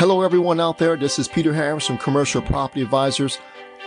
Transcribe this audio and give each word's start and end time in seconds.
Hello, 0.00 0.22
everyone 0.22 0.60
out 0.60 0.78
there. 0.78 0.96
This 0.96 1.18
is 1.18 1.28
Peter 1.28 1.52
Harris 1.52 1.86
from 1.86 1.98
Commercial 1.98 2.40
Property 2.40 2.80
Advisors, 2.80 3.36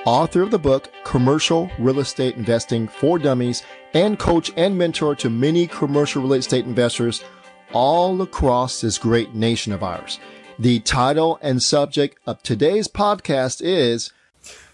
author 0.05 0.43
of 0.43 0.51
the 0.51 0.59
book 0.59 0.91
Commercial 1.03 1.71
Real 1.79 2.01
Estate 2.01 2.35
Investing 2.35 2.87
for 2.87 3.17
Dummies, 3.17 3.63
and 3.95 4.19
coach 4.19 4.51
and 4.55 4.77
mentor 4.77 5.15
to 5.15 5.31
many 5.31 5.65
commercial 5.65 6.21
real 6.21 6.33
estate 6.33 6.65
investors 6.65 7.23
all 7.71 8.21
across 8.21 8.79
this 8.79 8.99
great 8.99 9.33
nation 9.33 9.73
of 9.73 9.81
ours. 9.81 10.19
The 10.59 10.81
title 10.81 11.39
and 11.41 11.63
subject 11.63 12.19
of 12.27 12.43
today's 12.43 12.87
podcast 12.87 13.59
is 13.63 14.13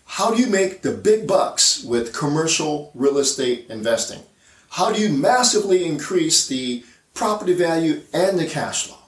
How 0.07 0.35
do 0.35 0.41
you 0.41 0.47
make 0.47 0.81
the 0.81 0.91
big 0.91 1.25
bucks 1.25 1.85
with 1.85 2.13
commercial 2.13 2.91
real 2.93 3.17
estate 3.17 3.67
investing? 3.69 4.23
How 4.71 4.91
do 4.91 5.01
you 5.01 5.07
massively 5.07 5.85
increase 5.85 6.45
the 6.45 6.83
property 7.13 7.53
value 7.53 8.01
and 8.11 8.37
the 8.37 8.45
cash 8.45 8.87
flow? 8.87 8.98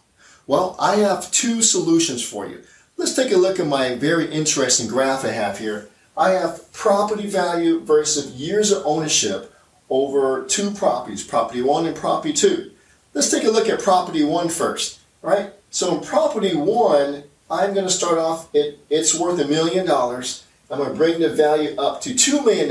Well, 0.47 0.75
I 0.79 0.97
have 0.97 1.31
two 1.31 1.61
solutions 1.61 2.23
for 2.23 2.47
you. 2.47 2.63
Let's 2.97 3.15
take 3.15 3.31
a 3.31 3.37
look 3.37 3.59
at 3.59 3.67
my 3.67 3.95
very 3.95 4.31
interesting 4.31 4.87
graph 4.87 5.23
I 5.23 5.29
have 5.29 5.59
here. 5.59 5.89
I 6.17 6.31
have 6.31 6.71
property 6.73 7.27
value 7.27 7.79
versus 7.79 8.33
years 8.33 8.71
of 8.71 8.85
ownership 8.85 9.53
over 9.89 10.45
two 10.45 10.71
properties, 10.71 11.23
property 11.23 11.61
one 11.61 11.85
and 11.85 11.95
property 11.95 12.33
two. 12.33 12.71
Let's 13.13 13.29
take 13.29 13.43
a 13.43 13.51
look 13.51 13.69
at 13.69 13.81
property 13.81 14.23
one 14.23 14.49
first, 14.49 14.99
right? 15.21 15.51
So 15.69 15.97
in 15.97 16.03
property 16.03 16.55
one, 16.55 17.23
I'm 17.49 17.73
going 17.73 17.85
to 17.85 17.91
start 17.91 18.17
off, 18.17 18.47
it, 18.53 18.79
it's 18.89 19.17
worth 19.17 19.39
a 19.39 19.47
million 19.47 19.85
dollars. 19.85 20.45
I'm 20.69 20.77
going 20.77 20.91
to 20.91 20.95
bring 20.95 21.19
the 21.19 21.29
value 21.29 21.75
up 21.77 21.99
to 22.01 22.11
$2 22.11 22.45
million, 22.45 22.69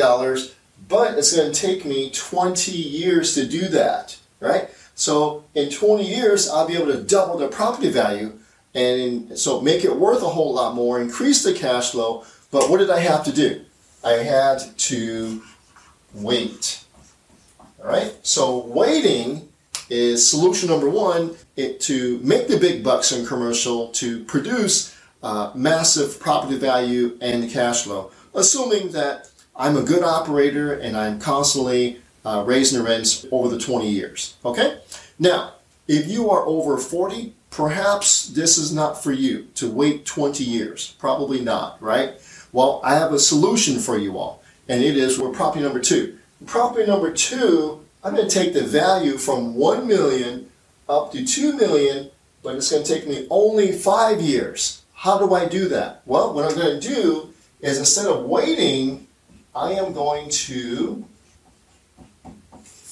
but 0.89 1.19
it's 1.19 1.37
going 1.37 1.53
to 1.53 1.61
take 1.61 1.85
me 1.85 2.11
20 2.11 2.73
years 2.73 3.35
to 3.35 3.47
do 3.47 3.69
that, 3.69 4.17
right? 4.41 4.71
So 5.01 5.45
in 5.55 5.71
20 5.71 6.05
years, 6.05 6.47
I'll 6.47 6.69
be 6.69 6.77
able 6.77 6.93
to 6.93 7.03
double 7.03 7.39
the 7.39 7.49
property 7.49 7.89
value 7.89 8.39
and 8.75 9.39
so 9.39 9.63
make 9.63 9.83
it 9.83 9.97
worth 9.97 10.23
a 10.23 10.29
whole 10.29 10.53
lot 10.53 10.75
more, 10.75 11.01
increase 11.01 11.43
the 11.43 11.55
cash 11.55 11.93
flow. 11.93 12.25
But 12.51 12.69
what 12.69 12.79
did 12.81 12.91
I 12.91 13.01
have 13.01 13.25
to 13.25 13.33
do? 13.33 13.65
I 14.05 14.13
had 14.13 14.61
to 14.77 15.43
wait. 16.13 16.85
All 17.83 17.87
right. 17.87 18.15
So 18.23 18.59
waiting 18.67 19.49
is 19.89 20.29
solution 20.29 20.69
number 20.69 20.91
one 20.91 21.35
it, 21.57 21.81
to 21.81 22.19
make 22.19 22.47
the 22.49 22.59
big 22.59 22.85
bucks 22.85 23.11
in 23.11 23.25
commercial 23.25 23.89
to 23.93 24.23
produce 24.25 24.95
uh, 25.23 25.51
massive 25.55 26.21
property 26.21 26.59
value 26.59 27.17
and 27.23 27.51
cash 27.51 27.85
flow, 27.85 28.11
assuming 28.35 28.93
that 28.93 29.31
I'm 29.57 29.79
a 29.79 29.83
good 29.83 30.03
operator 30.03 30.75
and 30.75 30.95
I'm 30.95 31.19
constantly 31.19 32.01
uh, 32.25 32.45
raising 32.47 32.79
the 32.79 32.85
rents 32.85 33.27
over 33.31 33.49
the 33.49 33.59
20 33.59 33.89
years. 33.89 34.37
Okay? 34.45 34.79
Now, 35.19 35.55
if 35.89 36.09
you 36.09 36.31
are 36.31 36.47
over 36.47 36.79
40, 36.79 37.35
perhaps 37.51 38.29
this 38.29 38.59
is 38.59 38.73
not 38.73 39.03
for 39.03 39.13
you 39.13 39.49
to 39.57 39.71
wait 39.71 40.07
20 40.07 40.45
years. 40.45 40.95
Probably 40.99 41.41
not, 41.41 41.81
right? 41.83 42.15
Well, 42.53 42.81
I 42.85 42.95
have 42.95 43.13
a 43.13 43.19
solution 43.19 43.79
for 43.79 43.99
you 43.99 44.19
all, 44.19 44.43
and 44.69 44.83
it 44.83 44.97
is 44.97 45.19
with 45.19 45.35
property 45.35 45.63
number 45.63 45.81
two. 45.81 46.19
Property 46.47 46.87
number 46.87 47.13
two, 47.13 47.85
I'm 48.03 48.15
going 48.15 48.29
to 48.29 48.35
take 48.35 48.55
the 48.55 48.65
value 48.65 49.19
from 49.19 49.55
1 49.55 49.87
million 49.87 50.51
up 50.89 51.13
to 51.13 51.25
2 51.25 51.57
million, 51.57 52.11
but 52.43 52.57
it's 52.57 52.71
going 52.71 52.83
to 52.83 52.95
take 52.95 53.07
me 53.07 53.27
only 53.31 53.73
five 53.73 54.21
years. 54.21 54.83
How 54.95 55.19
do 55.19 55.35
I 55.35 55.47
do 55.47 55.69
that? 55.69 56.03
Well, 56.07 56.35
what 56.35 56.45
I'm 56.45 56.57
going 56.57 56.81
to 56.81 56.89
do 56.89 57.33
is 57.61 57.79
instead 57.79 58.07
of 58.07 58.25
waiting, 58.25 59.07
I 59.55 59.73
am 59.73 59.93
going 59.93 60.31
to 60.31 61.05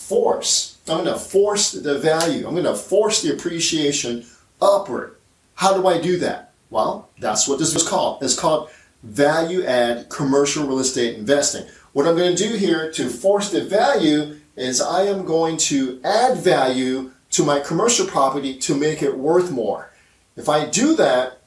force. 0.08 0.78
I'm 0.88 1.04
going 1.04 1.18
to 1.18 1.20
force 1.20 1.72
the 1.72 1.98
value. 1.98 2.46
I'm 2.46 2.54
going 2.54 2.64
to 2.64 2.74
force 2.74 3.22
the 3.22 3.32
appreciation 3.32 4.24
upward. 4.60 5.16
How 5.54 5.74
do 5.74 5.86
I 5.86 6.00
do 6.00 6.16
that? 6.18 6.52
Well, 6.70 7.10
that's 7.18 7.46
what 7.46 7.58
this 7.58 7.74
is 7.74 7.86
called. 7.86 8.22
It's 8.22 8.38
called 8.38 8.70
value 9.02 9.64
add 9.64 10.08
commercial 10.08 10.66
real 10.66 10.78
estate 10.78 11.18
investing. 11.18 11.66
What 11.92 12.06
I'm 12.06 12.16
going 12.16 12.34
to 12.34 12.48
do 12.48 12.56
here 12.56 12.90
to 12.92 13.08
force 13.08 13.50
the 13.50 13.64
value 13.64 14.36
is 14.56 14.80
I 14.80 15.02
am 15.02 15.24
going 15.24 15.56
to 15.68 16.00
add 16.04 16.38
value 16.38 17.12
to 17.30 17.44
my 17.44 17.60
commercial 17.60 18.06
property 18.06 18.56
to 18.58 18.74
make 18.74 19.02
it 19.02 19.16
worth 19.16 19.50
more. 19.50 19.90
If 20.36 20.48
I 20.48 20.66
do 20.66 20.96
that, 20.96 21.40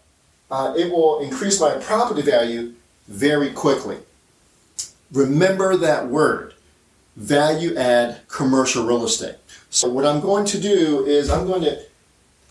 uh, 0.50 0.74
it 0.78 0.92
will 0.92 1.20
increase 1.22 1.60
my 1.60 1.76
property 1.76 2.22
value 2.22 2.74
very 3.08 3.52
quickly. 3.52 3.98
Remember 5.12 5.76
that 5.78 6.08
word 6.08 6.51
value 7.16 7.76
add 7.76 8.28
commercial 8.28 8.86
real 8.86 9.06
estate. 9.06 9.36
So 9.70 9.90
what 9.90 10.06
I'm 10.06 10.22
going 10.22 10.46
to 10.46 10.60
do 10.60 11.06
is 11.06 11.30
I'm 11.30 11.48
going 11.48 11.64
to 11.64 11.82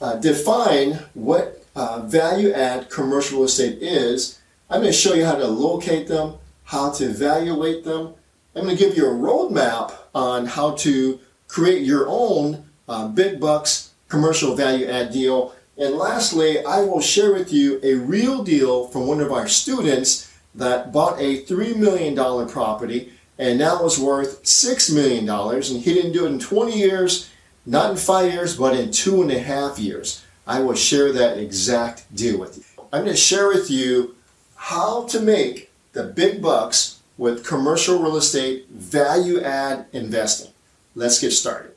uh, 0.00 0.16
define 0.16 0.94
what 1.14 1.62
uh, 1.76 2.00
value 2.02 2.52
add 2.52 2.90
commercial 2.90 3.38
real 3.38 3.46
estate 3.46 3.78
is. 3.82 4.38
I'm 4.68 4.80
going 4.80 4.92
to 4.92 4.98
show 4.98 5.14
you 5.14 5.24
how 5.24 5.36
to 5.36 5.46
locate 5.46 6.08
them, 6.08 6.34
how 6.64 6.90
to 6.92 7.04
evaluate 7.04 7.84
them. 7.84 8.14
I'm 8.54 8.64
going 8.64 8.76
to 8.76 8.82
give 8.82 8.96
you 8.96 9.06
a 9.06 9.14
roadmap 9.14 9.92
on 10.14 10.46
how 10.46 10.72
to 10.76 11.20
create 11.48 11.82
your 11.82 12.06
own 12.08 12.64
uh, 12.88 13.08
big 13.08 13.40
bucks 13.40 13.90
commercial 14.08 14.54
value 14.54 14.86
add 14.86 15.12
deal. 15.12 15.54
And 15.78 15.94
lastly, 15.94 16.64
I 16.64 16.80
will 16.80 17.00
share 17.00 17.32
with 17.32 17.52
you 17.52 17.80
a 17.82 17.94
real 17.94 18.42
deal 18.42 18.88
from 18.88 19.06
one 19.06 19.20
of 19.20 19.32
our 19.32 19.48
students 19.48 20.30
that 20.54 20.92
bought 20.92 21.18
a 21.18 21.44
$3 21.44 21.76
million 21.76 22.14
property 22.48 23.12
and 23.40 23.58
now 23.58 23.86
it's 23.86 23.98
worth 23.98 24.42
$6 24.44 24.94
million. 24.94 25.26
And 25.26 25.82
he 25.82 25.94
didn't 25.94 26.12
do 26.12 26.26
it 26.26 26.28
in 26.28 26.38
20 26.38 26.78
years, 26.78 27.30
not 27.64 27.90
in 27.90 27.96
five 27.96 28.30
years, 28.30 28.54
but 28.54 28.76
in 28.76 28.92
two 28.92 29.22
and 29.22 29.30
a 29.30 29.38
half 29.38 29.78
years. 29.78 30.22
I 30.46 30.60
will 30.60 30.74
share 30.74 31.10
that 31.12 31.38
exact 31.38 32.14
deal 32.14 32.38
with 32.38 32.58
you. 32.58 32.84
I'm 32.92 33.04
going 33.04 33.14
to 33.14 33.16
share 33.16 33.48
with 33.48 33.70
you 33.70 34.14
how 34.56 35.04
to 35.04 35.20
make 35.20 35.70
the 35.92 36.04
big 36.04 36.42
bucks 36.42 37.00
with 37.16 37.46
commercial 37.46 38.02
real 38.02 38.16
estate 38.16 38.68
value 38.68 39.40
add 39.40 39.86
investing. 39.94 40.52
Let's 40.94 41.18
get 41.18 41.30
started. 41.30 41.72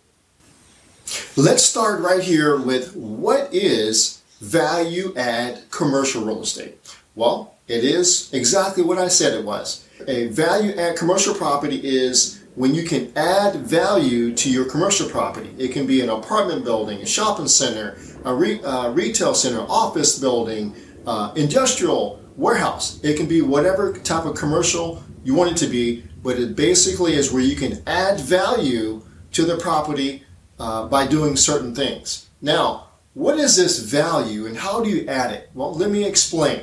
Let's 1.37 1.63
start 1.63 2.01
right 2.01 2.21
here 2.21 2.59
with 2.59 2.93
what 2.93 3.53
is 3.53 4.21
value 4.41 5.13
add 5.15 5.69
commercial 5.71 6.25
real 6.25 6.41
estate? 6.41 6.77
Well, 7.15 7.55
it 7.69 7.85
is 7.85 8.33
exactly 8.33 8.83
what 8.83 8.97
I 8.97 9.07
said 9.07 9.33
it 9.33 9.45
was 9.45 9.87
a 10.07 10.27
value 10.27 10.75
add 10.75 10.97
commercial 10.97 11.33
property 11.33 11.79
is 11.83 12.43
when 12.55 12.75
you 12.75 12.83
can 12.83 13.11
add 13.15 13.55
value 13.55 14.33
to 14.35 14.49
your 14.49 14.65
commercial 14.65 15.09
property. 15.09 15.53
It 15.57 15.71
can 15.71 15.87
be 15.87 16.01
an 16.01 16.09
apartment 16.09 16.63
building, 16.63 17.01
a 17.01 17.05
shopping 17.05 17.47
center, 17.47 17.97
a 18.25 18.33
re, 18.33 18.61
uh, 18.63 18.91
retail 18.91 19.33
center, 19.33 19.61
office 19.61 20.19
building, 20.19 20.75
uh, 21.07 21.33
industrial 21.35 22.21
warehouse. 22.37 23.03
It 23.03 23.17
can 23.17 23.27
be 23.27 23.41
whatever 23.41 23.93
type 23.93 24.25
of 24.25 24.35
commercial 24.35 25.03
you 25.23 25.33
want 25.33 25.51
it 25.51 25.57
to 25.57 25.67
be, 25.67 26.03
but 26.21 26.37
it 26.39 26.55
basically 26.55 27.13
is 27.13 27.31
where 27.31 27.43
you 27.43 27.55
can 27.55 27.81
add 27.87 28.19
value 28.19 29.01
to 29.31 29.45
the 29.45 29.57
property 29.57 30.23
uh, 30.59 30.87
by 30.87 31.07
doing 31.07 31.35
certain 31.35 31.73
things. 31.73 32.29
Now, 32.41 32.87
what 33.13 33.37
is 33.37 33.55
this 33.55 33.79
value 33.79 34.45
and 34.45 34.57
how 34.57 34.83
do 34.83 34.89
you 34.89 35.07
add 35.07 35.31
it? 35.31 35.49
Well, 35.53 35.73
let 35.73 35.89
me 35.89 36.05
explain. 36.05 36.61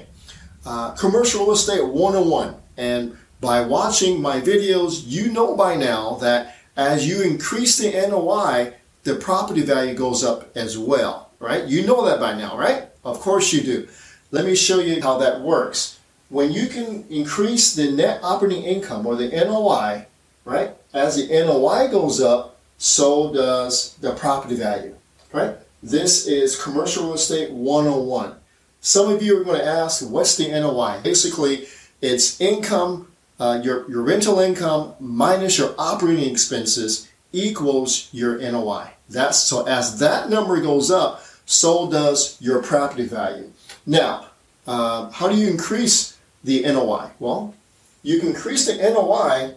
Uh, 0.65 0.93
commercial 0.93 1.45
real 1.45 1.53
estate 1.53 1.85
101. 1.85 2.55
And 2.77 3.17
by 3.41 3.61
watching 3.63 4.21
my 4.21 4.41
videos, 4.41 5.03
you 5.07 5.33
know 5.33 5.57
by 5.57 5.77
now 5.77 6.17
that 6.17 6.57
as 6.77 7.09
you 7.09 7.23
increase 7.23 7.79
the 7.79 7.91
NOI, 7.93 8.75
the 9.05 9.17
property 9.17 9.63
value 9.63 9.95
goes 9.95 10.23
up 10.23 10.55
as 10.57 10.79
well, 10.79 11.31
right? 11.39 11.65
You 11.65 11.87
know 11.87 12.05
that 12.07 12.21
by 12.21 12.35
now, 12.35 12.57
right? 12.57 12.89
Of 13.05 13.21
course 13.21 13.53
you 13.53 13.63
do. 13.63 13.89
Let 14.31 14.45
me 14.45 14.55
show 14.55 14.79
you 14.81 15.03
how 15.03 15.19
that 15.19 15.41
works. 15.41 15.99
When 16.29 16.53
you 16.53 16.69
can 16.69 17.05
increase 17.09 17.75
the 17.75 17.91
net 17.91 18.21
operating 18.23 18.63
income 18.63 19.07
or 19.07 19.17
the 19.17 19.29
NOI, 19.29 20.07
right? 20.45 20.71
As 20.93 21.17
the 21.17 21.27
NOI 21.27 21.89
goes 21.91 22.21
up, 22.21 22.59
so 22.79 23.33
does 23.33 23.95
the 24.01 24.15
property 24.15 24.55
value, 24.55 24.95
right? 25.33 25.57
This 25.83 26.27
is 26.27 26.63
commercial 26.63 27.05
real 27.05 27.15
estate 27.15 27.51
101. 27.51 28.35
Some 28.81 29.11
of 29.11 29.23
you 29.23 29.41
are 29.41 29.45
going 29.45 29.61
to 29.61 29.67
ask, 29.67 30.09
what's 30.09 30.37
the 30.37 30.49
NOI? 30.49 31.01
Basically, 31.03 31.67
it's 32.01 32.41
income 32.41 33.10
uh, 33.41 33.61
your, 33.65 33.91
your 33.91 34.03
rental 34.03 34.39
income 34.39 34.95
minus 35.01 35.59
your 35.59 35.75
operating 35.79 36.31
expenses 36.31 37.09
equals 37.33 38.09
your 38.13 38.39
NOI. 38.39 38.91
That's 39.09 39.39
so 39.39 39.67
as 39.67 39.99
that 39.99 40.29
number 40.29 40.61
goes 40.61 40.91
up, 40.91 41.23
so 41.47 41.91
does 41.91 42.37
your 42.41 42.63
property 42.63 43.07
value. 43.07 43.51
Now, 43.87 44.27
uh, 44.67 45.11
how 45.11 45.29
do 45.29 45.37
you 45.37 45.49
increase 45.49 46.19
the 46.45 46.63
NOI? 46.63 47.11
Well, 47.19 47.55
you 48.03 48.21
can 48.21 48.29
increase 48.29 48.67
the 48.67 48.77
NOI 48.77 49.55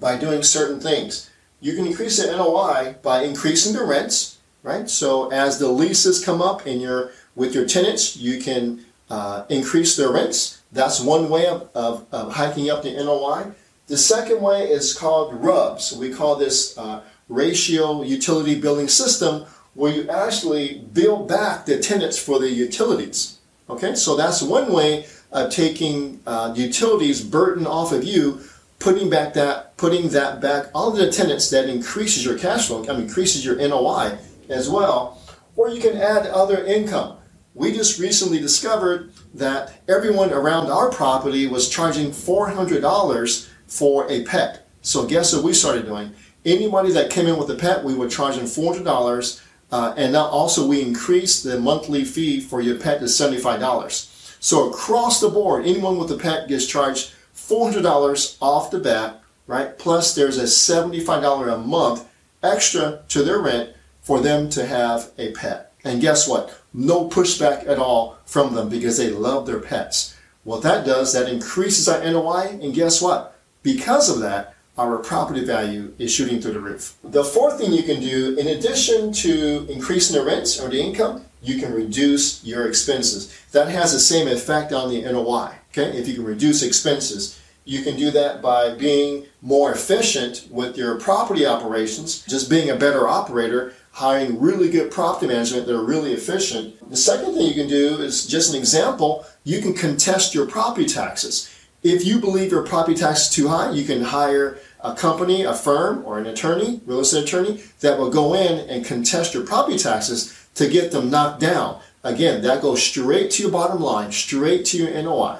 by 0.00 0.18
doing 0.18 0.42
certain 0.42 0.80
things. 0.80 1.30
You 1.60 1.74
can 1.74 1.86
increase 1.86 2.18
the 2.18 2.34
NOI 2.34 2.96
by 3.02 3.22
increasing 3.22 3.72
the 3.72 3.84
rents, 3.84 4.38
right? 4.62 4.88
So 4.88 5.30
as 5.30 5.58
the 5.58 5.68
leases 5.68 6.24
come 6.24 6.42
up 6.42 6.66
in 6.66 6.80
your 6.80 7.12
with 7.34 7.54
your 7.54 7.66
tenants, 7.66 8.16
you 8.16 8.40
can 8.40 8.84
uh, 9.10 9.44
increase 9.48 9.96
their 9.96 10.10
rents. 10.10 10.62
That's 10.76 11.00
one 11.00 11.30
way 11.30 11.46
of, 11.46 11.70
of, 11.74 12.06
of, 12.12 12.34
hiking 12.34 12.68
up 12.68 12.82
the 12.82 12.92
NOI. 12.92 13.50
The 13.86 13.96
second 13.96 14.42
way 14.42 14.68
is 14.68 14.92
called 14.92 15.32
RUBS. 15.42 15.94
We 15.96 16.12
call 16.12 16.36
this 16.36 16.76
uh, 16.76 17.02
ratio 17.30 18.02
utility 18.02 18.60
billing 18.60 18.88
system 18.88 19.46
where 19.72 19.90
you 19.90 20.08
actually 20.10 20.80
bill 20.92 21.24
back 21.24 21.64
the 21.64 21.78
tenants 21.78 22.18
for 22.18 22.38
the 22.38 22.50
utilities. 22.50 23.38
Okay, 23.70 23.94
so 23.94 24.16
that's 24.16 24.42
one 24.42 24.70
way 24.70 25.06
of 25.32 25.50
taking 25.50 26.20
uh, 26.26 26.52
utilities 26.54 27.22
burden 27.22 27.66
off 27.66 27.92
of 27.92 28.04
you, 28.04 28.40
putting 28.78 29.08
back 29.08 29.32
that 29.32 29.78
putting 29.78 30.10
that 30.10 30.42
back 30.42 30.66
on 30.74 30.94
the 30.94 31.10
tenants 31.10 31.48
that 31.50 31.70
increases 31.70 32.22
your 32.22 32.38
cash 32.38 32.68
flow, 32.68 32.84
I 32.86 32.92
mean, 32.92 33.02
increases 33.02 33.44
your 33.44 33.56
NOI 33.56 34.18
as 34.50 34.68
well. 34.68 35.22
Or 35.56 35.70
you 35.70 35.80
can 35.80 35.96
add 35.96 36.26
other 36.26 36.64
income. 36.64 37.16
We 37.56 37.72
just 37.72 37.98
recently 37.98 38.38
discovered 38.38 39.12
that 39.32 39.80
everyone 39.88 40.30
around 40.30 40.66
our 40.66 40.90
property 40.90 41.46
was 41.46 41.70
charging 41.70 42.10
$400 42.10 43.48
for 43.66 44.06
a 44.10 44.24
pet. 44.24 44.68
So 44.82 45.06
guess 45.06 45.34
what 45.34 45.42
we 45.42 45.54
started 45.54 45.86
doing? 45.86 46.12
Anybody 46.44 46.92
that 46.92 47.08
came 47.08 47.26
in 47.26 47.38
with 47.38 47.48
a 47.48 47.54
pet, 47.54 47.82
we 47.82 47.94
were 47.94 48.10
charging 48.10 48.44
$400 48.44 49.42
uh, 49.72 49.94
and 49.96 50.12
now 50.12 50.26
also 50.26 50.66
we 50.66 50.82
increased 50.82 51.44
the 51.44 51.58
monthly 51.58 52.04
fee 52.04 52.40
for 52.40 52.60
your 52.60 52.78
pet 52.78 52.98
to 52.98 53.06
$75. 53.06 54.36
So 54.38 54.68
across 54.68 55.22
the 55.22 55.30
board, 55.30 55.64
anyone 55.64 55.96
with 55.96 56.10
a 56.10 56.18
pet 56.18 56.48
gets 56.48 56.66
charged 56.66 57.14
$400 57.34 58.36
off 58.42 58.70
the 58.70 58.80
bat, 58.80 59.22
right? 59.46 59.78
Plus 59.78 60.14
there's 60.14 60.36
a 60.36 60.42
$75 60.42 61.54
a 61.54 61.56
month 61.56 62.06
extra 62.42 63.02
to 63.08 63.22
their 63.22 63.40
rent 63.40 63.70
for 64.02 64.20
them 64.20 64.50
to 64.50 64.66
have 64.66 65.10
a 65.16 65.32
pet. 65.32 65.72
And 65.84 66.02
guess 66.02 66.28
what? 66.28 66.60
No 66.76 67.08
pushback 67.08 67.66
at 67.66 67.78
all 67.78 68.18
from 68.26 68.54
them 68.54 68.68
because 68.68 68.98
they 68.98 69.08
love 69.08 69.46
their 69.46 69.60
pets. 69.60 70.14
What 70.44 70.62
that 70.62 70.84
does, 70.84 71.14
that 71.14 71.28
increases 71.28 71.88
our 71.88 72.04
NOI, 72.04 72.58
and 72.62 72.74
guess 72.74 73.00
what? 73.00 73.36
Because 73.62 74.10
of 74.10 74.20
that, 74.20 74.54
our 74.76 74.98
property 74.98 75.42
value 75.42 75.94
is 75.98 76.12
shooting 76.12 76.38
through 76.40 76.52
the 76.52 76.60
roof. 76.60 76.94
The 77.02 77.24
fourth 77.24 77.58
thing 77.58 77.72
you 77.72 77.82
can 77.82 78.00
do, 78.00 78.36
in 78.36 78.46
addition 78.48 79.10
to 79.14 79.66
increasing 79.70 80.16
the 80.16 80.24
rents 80.24 80.60
or 80.60 80.68
the 80.68 80.80
income, 80.80 81.24
you 81.42 81.58
can 81.58 81.72
reduce 81.72 82.44
your 82.44 82.68
expenses. 82.68 83.34
That 83.52 83.68
has 83.68 83.92
the 83.92 83.98
same 83.98 84.28
effect 84.28 84.72
on 84.72 84.90
the 84.90 85.00
NOI. 85.00 85.54
Okay, 85.72 85.96
if 85.96 86.06
you 86.06 86.14
can 86.14 86.24
reduce 86.24 86.62
expenses, 86.62 87.40
you 87.64 87.82
can 87.82 87.96
do 87.96 88.10
that 88.10 88.42
by 88.42 88.74
being 88.74 89.26
more 89.40 89.72
efficient 89.72 90.46
with 90.50 90.76
your 90.76 91.00
property 91.00 91.46
operations, 91.46 92.22
just 92.22 92.50
being 92.50 92.70
a 92.70 92.76
better 92.76 93.08
operator, 93.08 93.74
hiring 93.96 94.38
really 94.38 94.68
good 94.68 94.90
property 94.90 95.26
management 95.26 95.66
that 95.66 95.74
are 95.74 95.82
really 95.82 96.12
efficient. 96.12 96.74
The 96.90 96.96
second 96.98 97.32
thing 97.32 97.46
you 97.46 97.54
can 97.54 97.66
do 97.66 97.96
is 98.02 98.26
just 98.26 98.52
an 98.52 98.60
example, 98.60 99.24
you 99.42 99.62
can 99.62 99.72
contest 99.72 100.34
your 100.34 100.44
property 100.44 100.84
taxes. 100.84 101.50
If 101.82 102.04
you 102.04 102.18
believe 102.18 102.50
your 102.50 102.62
property 102.62 102.94
tax 102.94 103.22
is 103.22 103.30
too 103.30 103.48
high, 103.48 103.70
you 103.70 103.86
can 103.86 104.02
hire 104.02 104.58
a 104.80 104.94
company, 104.94 105.44
a 105.44 105.54
firm, 105.54 106.04
or 106.04 106.18
an 106.18 106.26
attorney, 106.26 106.82
real 106.84 107.00
estate 107.00 107.24
attorney, 107.24 107.62
that 107.80 107.98
will 107.98 108.10
go 108.10 108.34
in 108.34 108.68
and 108.68 108.84
contest 108.84 109.32
your 109.32 109.46
property 109.46 109.78
taxes 109.78 110.46
to 110.56 110.68
get 110.68 110.92
them 110.92 111.08
knocked 111.08 111.40
down. 111.40 111.80
Again, 112.04 112.42
that 112.42 112.60
goes 112.60 112.82
straight 112.82 113.30
to 113.30 113.44
your 113.44 113.52
bottom 113.52 113.80
line, 113.80 114.12
straight 114.12 114.66
to 114.66 114.76
your 114.76 114.90
NOI. 114.90 115.38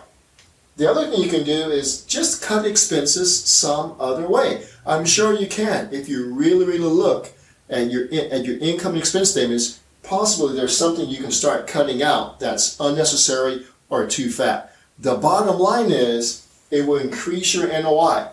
The 0.78 0.90
other 0.90 1.10
thing 1.10 1.22
you 1.22 1.28
can 1.28 1.44
do 1.44 1.70
is 1.70 2.06
just 2.06 2.42
cut 2.42 2.64
expenses 2.64 3.44
some 3.44 3.96
other 4.00 4.26
way. 4.26 4.64
I'm 4.86 5.04
sure 5.04 5.34
you 5.34 5.46
can. 5.46 5.90
If 5.92 6.08
you 6.08 6.32
really, 6.32 6.64
really 6.64 6.78
look 6.78 7.34
at 7.68 7.90
your, 7.90 8.04
at 8.12 8.44
your 8.44 8.58
income 8.58 8.92
and 8.92 8.98
expense 8.98 9.30
statements, 9.30 9.80
possibly 10.02 10.54
there's 10.54 10.76
something 10.76 11.08
you 11.08 11.18
can 11.18 11.30
start 11.30 11.66
cutting 11.66 12.02
out 12.02 12.40
that's 12.40 12.78
unnecessary 12.80 13.66
or 13.88 14.06
too 14.06 14.30
fat. 14.30 14.74
The 14.98 15.16
bottom 15.16 15.58
line 15.58 15.90
is 15.90 16.46
it 16.70 16.86
will 16.86 16.98
increase 16.98 17.54
your 17.54 17.68
NOI. 17.68 18.28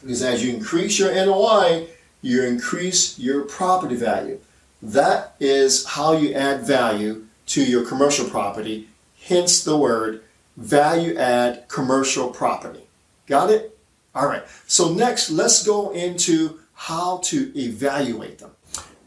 Because 0.00 0.22
as 0.22 0.44
you 0.44 0.54
increase 0.54 0.98
your 0.98 1.14
NOI, 1.14 1.88
you 2.22 2.42
increase 2.44 3.18
your 3.18 3.42
property 3.42 3.96
value. 3.96 4.38
That 4.82 5.34
is 5.40 5.84
how 5.84 6.16
you 6.16 6.34
add 6.34 6.66
value 6.66 7.26
to 7.46 7.62
your 7.62 7.84
commercial 7.84 8.28
property, 8.28 8.88
hence 9.20 9.62
the 9.62 9.76
word 9.76 10.22
value 10.56 11.16
add 11.16 11.68
commercial 11.68 12.28
property. 12.28 12.84
Got 13.26 13.50
it? 13.50 13.78
All 14.14 14.26
right. 14.26 14.44
So 14.66 14.92
next, 14.92 15.30
let's 15.30 15.66
go 15.66 15.90
into 15.90 16.60
how 16.74 17.18
to 17.24 17.52
evaluate 17.58 18.38
them. 18.38 18.50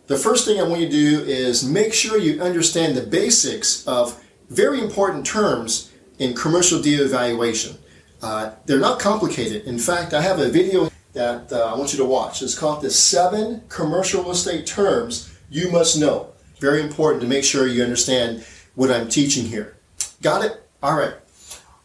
The 0.07 0.17
first 0.17 0.45
thing 0.45 0.59
I 0.59 0.63
want 0.63 0.81
you 0.81 0.87
to 0.87 0.91
do 0.91 1.23
is 1.25 1.63
make 1.63 1.93
sure 1.93 2.17
you 2.17 2.41
understand 2.41 2.95
the 2.95 3.05
basics 3.05 3.85
of 3.87 4.23
very 4.49 4.79
important 4.79 5.25
terms 5.25 5.91
in 6.17 6.33
commercial 6.33 6.81
deal 6.81 7.03
evaluation. 7.03 7.77
Uh, 8.21 8.51
they're 8.65 8.79
not 8.79 8.99
complicated. 8.99 9.65
In 9.65 9.77
fact, 9.77 10.13
I 10.13 10.21
have 10.21 10.39
a 10.39 10.49
video 10.49 10.89
that 11.13 11.51
uh, 11.51 11.73
I 11.73 11.77
want 11.77 11.91
you 11.93 11.99
to 11.99 12.05
watch. 12.05 12.41
It's 12.41 12.57
called 12.57 12.81
the 12.81 12.89
seven 12.89 13.63
commercial 13.69 14.31
estate 14.31 14.65
terms 14.65 15.33
you 15.49 15.71
must 15.71 15.99
know. 15.99 16.29
Very 16.59 16.81
important 16.81 17.21
to 17.21 17.27
make 17.27 17.43
sure 17.43 17.67
you 17.67 17.83
understand 17.83 18.45
what 18.75 18.91
I'm 18.91 19.09
teaching 19.09 19.45
here. 19.45 19.77
Got 20.21 20.45
it? 20.45 20.63
All 20.81 20.97
right. 20.97 21.13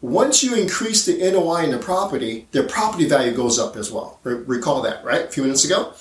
Once 0.03 0.43
you 0.43 0.57
increase 0.57 1.07
the 1.07 1.17
NOI 1.31 1.63
in 1.63 1.71
the 1.71 1.79
property, 1.79 2.49
the 2.51 2.65
property 2.65 3.09
value 3.09 3.33
goes 3.33 3.57
up 3.57 3.77
as 3.77 3.93
well. 3.93 4.19
Re- 4.25 4.35
recall 4.35 4.83
that, 4.83 5.05
right? 5.05 5.27
A 5.27 5.29
few 5.29 5.45
minutes 5.45 5.65
ago. 5.65 5.93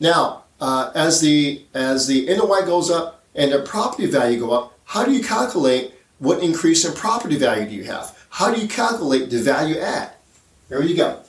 Now, 0.00 0.44
uh, 0.58 0.90
as 0.94 1.20
the 1.20 1.66
as 1.74 2.06
the 2.06 2.26
NOI 2.34 2.62
goes 2.64 2.90
up 2.90 3.22
and 3.34 3.52
the 3.52 3.60
property 3.60 4.06
value 4.06 4.40
go 4.40 4.52
up, 4.52 4.78
how 4.84 5.04
do 5.04 5.12
you 5.12 5.22
calculate 5.22 5.92
what 6.18 6.42
increase 6.42 6.86
in 6.86 6.94
property 6.94 7.36
value 7.36 7.68
do 7.68 7.74
you 7.74 7.84
have? 7.84 8.18
How 8.30 8.54
do 8.54 8.58
you 8.58 8.66
calculate 8.66 9.28
the 9.28 9.42
value 9.42 9.78
add? 9.78 10.12
There 10.70 10.82
you 10.82 10.96
go. 10.96 11.20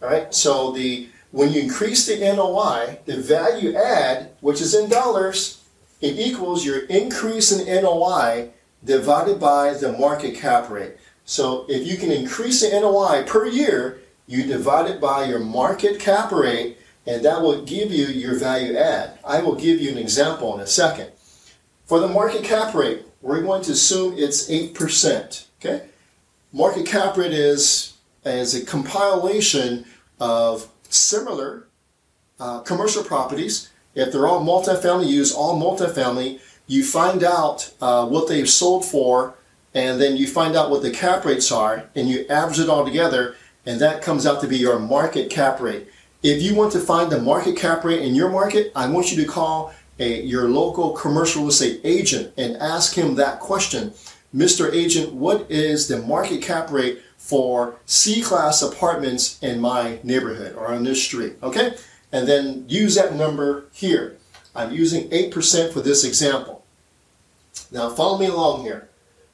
All 0.00 0.08
right. 0.08 0.32
So 0.32 0.70
the 0.70 1.08
when 1.32 1.52
you 1.52 1.62
increase 1.62 2.06
the 2.06 2.16
NOI, 2.18 3.00
the 3.06 3.16
value 3.16 3.74
add, 3.74 4.30
which 4.40 4.60
is 4.60 4.72
in 4.72 4.88
dollars, 4.88 5.64
it 6.00 6.16
equals 6.16 6.64
your 6.64 6.84
increase 6.86 7.50
in 7.50 7.82
NOI 7.82 8.50
divided 8.84 9.40
by 9.40 9.74
the 9.74 9.92
market 9.92 10.36
cap 10.36 10.70
rate. 10.70 10.96
So 11.24 11.66
if 11.68 11.86
you 11.86 11.96
can 11.96 12.10
increase 12.10 12.60
the 12.60 12.78
NOI 12.80 13.24
per 13.26 13.46
year, 13.46 14.00
you 14.26 14.44
divide 14.44 14.90
it 14.90 15.00
by 15.00 15.24
your 15.24 15.38
market 15.38 16.00
cap 16.00 16.32
rate, 16.32 16.78
and 17.06 17.24
that 17.24 17.42
will 17.42 17.62
give 17.62 17.90
you 17.90 18.06
your 18.06 18.38
value 18.38 18.76
add. 18.76 19.18
I 19.24 19.42
will 19.42 19.54
give 19.54 19.80
you 19.80 19.90
an 19.90 19.98
example 19.98 20.54
in 20.54 20.60
a 20.60 20.66
second. 20.66 21.10
For 21.84 22.00
the 22.00 22.08
market 22.08 22.44
cap 22.44 22.74
rate, 22.74 23.02
we're 23.20 23.42
going 23.42 23.62
to 23.62 23.72
assume 23.72 24.14
it's 24.16 24.48
8%. 24.48 25.46
Okay? 25.60 25.86
Market 26.52 26.86
cap 26.86 27.16
rate 27.16 27.32
is, 27.32 27.94
is 28.24 28.54
a 28.54 28.64
compilation 28.64 29.84
of 30.20 30.68
similar 30.88 31.66
uh, 32.38 32.60
commercial 32.60 33.04
properties. 33.04 33.70
If 33.94 34.12
they're 34.12 34.26
all 34.26 34.44
multifamily, 34.44 35.08
use 35.08 35.32
all 35.32 35.60
multifamily. 35.60 36.40
You 36.66 36.84
find 36.84 37.22
out 37.22 37.72
uh, 37.80 38.06
what 38.06 38.28
they've 38.28 38.48
sold 38.48 38.84
for 38.84 39.34
and 39.74 40.00
then 40.00 40.16
you 40.16 40.26
find 40.26 40.56
out 40.56 40.70
what 40.70 40.82
the 40.82 40.90
cap 40.90 41.24
rates 41.24 41.50
are 41.50 41.88
and 41.94 42.08
you 42.08 42.26
average 42.28 42.58
it 42.58 42.68
all 42.68 42.84
together 42.84 43.36
and 43.64 43.80
that 43.80 44.02
comes 44.02 44.26
out 44.26 44.40
to 44.40 44.48
be 44.48 44.58
your 44.58 44.78
market 44.78 45.30
cap 45.30 45.60
rate. 45.60 45.88
If 46.22 46.42
you 46.42 46.54
want 46.54 46.72
to 46.72 46.80
find 46.80 47.10
the 47.10 47.20
market 47.20 47.56
cap 47.56 47.84
rate 47.84 48.02
in 48.02 48.14
your 48.14 48.30
market, 48.30 48.72
I 48.74 48.88
want 48.88 49.10
you 49.12 49.22
to 49.22 49.28
call 49.28 49.72
a, 49.98 50.22
your 50.22 50.48
local 50.48 50.90
commercial 50.90 51.42
real 51.42 51.50
estate 51.50 51.80
agent 51.84 52.32
and 52.36 52.56
ask 52.56 52.94
him 52.94 53.14
that 53.16 53.40
question. 53.40 53.92
Mr. 54.34 54.72
Agent, 54.72 55.12
what 55.12 55.50
is 55.50 55.88
the 55.88 55.98
market 55.98 56.40
cap 56.40 56.70
rate 56.70 57.00
for 57.18 57.76
C-class 57.86 58.62
apartments 58.62 59.40
in 59.42 59.60
my 59.60 59.98
neighborhood 60.02 60.56
or 60.56 60.68
on 60.68 60.84
this 60.84 61.02
street? 61.02 61.34
Okay? 61.42 61.74
And 62.10 62.26
then 62.26 62.64
use 62.68 62.94
that 62.94 63.14
number 63.14 63.66
here. 63.72 64.16
I'm 64.54 64.72
using 64.72 65.08
8% 65.10 65.72
for 65.72 65.80
this 65.80 66.04
example. 66.04 66.64
Now 67.70 67.90
follow 67.90 68.18
me 68.18 68.26
along 68.26 68.62
here. 68.62 68.88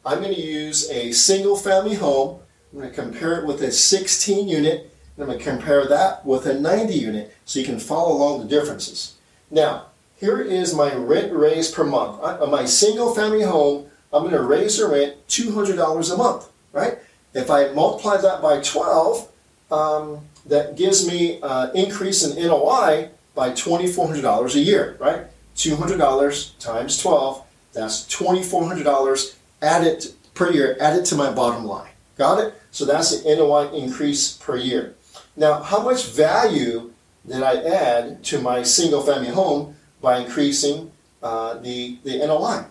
I'm 0.04 0.22
going 0.22 0.34
to 0.34 0.40
use 0.40 0.90
a 0.90 1.12
single 1.12 1.56
family 1.56 1.94
home. 1.94 2.40
I'm 2.72 2.80
going 2.80 2.90
to 2.90 2.94
compare 2.94 3.40
it 3.40 3.46
with 3.46 3.62
a 3.62 3.72
16 3.72 4.48
unit. 4.48 4.90
I'm 5.18 5.26
going 5.26 5.38
to 5.38 5.44
compare 5.44 5.86
that 5.86 6.24
with 6.24 6.46
a 6.46 6.58
90 6.58 6.94
unit 6.94 7.34
so 7.44 7.58
you 7.58 7.66
can 7.66 7.78
follow 7.78 8.12
along 8.12 8.40
the 8.40 8.46
differences. 8.46 9.14
Now, 9.50 9.86
here 10.16 10.40
is 10.40 10.74
my 10.74 10.94
rent 10.94 11.32
raise 11.32 11.70
per 11.70 11.84
month. 11.84 12.20
On 12.22 12.50
my 12.50 12.64
single 12.64 13.14
family 13.14 13.42
home, 13.42 13.86
I'm 14.12 14.22
going 14.22 14.34
to 14.34 14.42
raise 14.42 14.78
the 14.78 14.88
rent 14.88 15.16
$200 15.28 16.14
a 16.14 16.16
month, 16.16 16.48
right? 16.72 16.98
If 17.34 17.50
I 17.50 17.68
multiply 17.68 18.16
that 18.16 18.40
by 18.40 18.60
12, 18.60 19.28
um, 19.70 20.20
that 20.46 20.76
gives 20.76 21.06
me 21.06 21.36
an 21.36 21.42
uh, 21.42 21.70
increase 21.74 22.24
in 22.24 22.42
NOI 22.42 23.10
by 23.34 23.50
$2,400 23.50 24.54
a 24.54 24.58
year, 24.58 24.96
right? 24.98 25.26
$200 25.56 26.58
times 26.58 27.02
12, 27.02 27.44
that's 27.72 28.02
$2,400 28.06 29.34
added 29.62 30.06
per 30.34 30.50
year, 30.50 30.76
add 30.80 30.96
it 30.96 31.04
to 31.06 31.14
my 31.14 31.30
bottom 31.30 31.64
line. 31.64 31.90
Got 32.16 32.44
it? 32.44 32.54
So 32.70 32.84
that's 32.84 33.22
the 33.22 33.34
NOI 33.34 33.72
increase 33.72 34.36
per 34.36 34.56
year. 34.56 34.94
Now, 35.36 35.62
how 35.62 35.82
much 35.82 36.06
value 36.06 36.92
did 37.26 37.42
I 37.42 37.62
add 37.62 38.24
to 38.24 38.40
my 38.40 38.62
single 38.62 39.02
family 39.02 39.28
home 39.28 39.76
by 40.00 40.18
increasing 40.18 40.90
uh, 41.22 41.54
the, 41.58 41.98
the 42.04 42.18
NOI? 42.18 42.64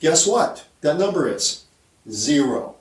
Guess 0.00 0.26
what? 0.26 0.66
That 0.80 0.98
number 0.98 1.28
is 1.28 1.64
zero. 2.10 2.76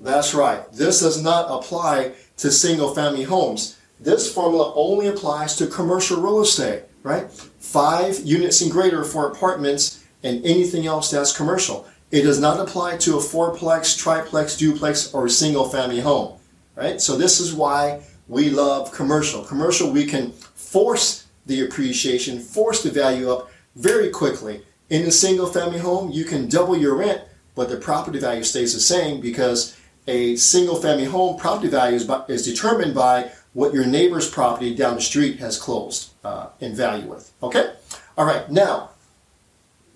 That's 0.00 0.32
right. 0.34 0.70
This 0.72 1.00
does 1.00 1.22
not 1.22 1.46
apply 1.50 2.12
to 2.38 2.50
single 2.50 2.94
family 2.94 3.24
homes. 3.24 3.78
This 3.98 4.32
formula 4.32 4.72
only 4.74 5.08
applies 5.08 5.56
to 5.56 5.66
commercial 5.66 6.22
real 6.22 6.40
estate, 6.40 6.84
right? 7.02 7.30
Five 7.30 8.20
units 8.20 8.62
and 8.62 8.70
greater 8.70 9.04
for 9.04 9.26
apartments 9.26 10.02
and 10.22 10.44
anything 10.44 10.86
else 10.86 11.10
that's 11.10 11.36
commercial. 11.36 11.86
It 12.10 12.22
does 12.22 12.40
not 12.40 12.58
apply 12.58 12.96
to 12.98 13.16
a 13.16 13.20
fourplex, 13.20 13.96
triplex, 13.96 14.56
duplex, 14.56 15.14
or 15.14 15.28
single 15.28 15.68
family 15.68 16.00
home, 16.00 16.38
right? 16.74 17.00
So 17.00 17.16
this 17.16 17.38
is 17.38 17.54
why 17.54 18.02
we 18.26 18.50
love 18.50 18.92
commercial. 18.92 19.44
Commercial, 19.44 19.92
we 19.92 20.06
can 20.06 20.32
force 20.32 21.26
the 21.46 21.64
appreciation, 21.64 22.40
force 22.40 22.82
the 22.82 22.90
value 22.90 23.30
up 23.30 23.50
very 23.76 24.10
quickly. 24.10 24.62
In 24.88 25.02
a 25.02 25.10
single 25.10 25.46
family 25.46 25.78
home, 25.78 26.10
you 26.10 26.24
can 26.24 26.48
double 26.48 26.76
your 26.76 26.96
rent, 26.96 27.22
but 27.54 27.68
the 27.68 27.76
property 27.76 28.18
value 28.18 28.42
stays 28.42 28.74
the 28.74 28.80
same 28.80 29.20
because 29.20 29.76
a 30.08 30.34
single 30.34 30.76
family 30.76 31.04
home 31.04 31.38
property 31.38 31.68
value 31.68 31.96
is, 31.96 32.04
by, 32.04 32.24
is 32.28 32.44
determined 32.44 32.94
by 32.94 33.30
what 33.52 33.72
your 33.72 33.86
neighbor's 33.86 34.28
property 34.28 34.74
down 34.74 34.96
the 34.96 35.00
street 35.00 35.38
has 35.38 35.58
closed 35.58 36.10
uh, 36.24 36.48
in 36.60 36.74
value 36.74 37.08
with. 37.08 37.32
Okay? 37.42 37.72
All 38.16 38.24
right, 38.24 38.50
now 38.50 38.90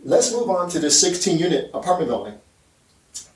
let's 0.05 0.33
move 0.33 0.49
on 0.51 0.69
to 0.71 0.79
the 0.79 0.91
16 0.91 1.39
unit 1.39 1.71
apartment 1.75 2.11
building. 2.11 2.35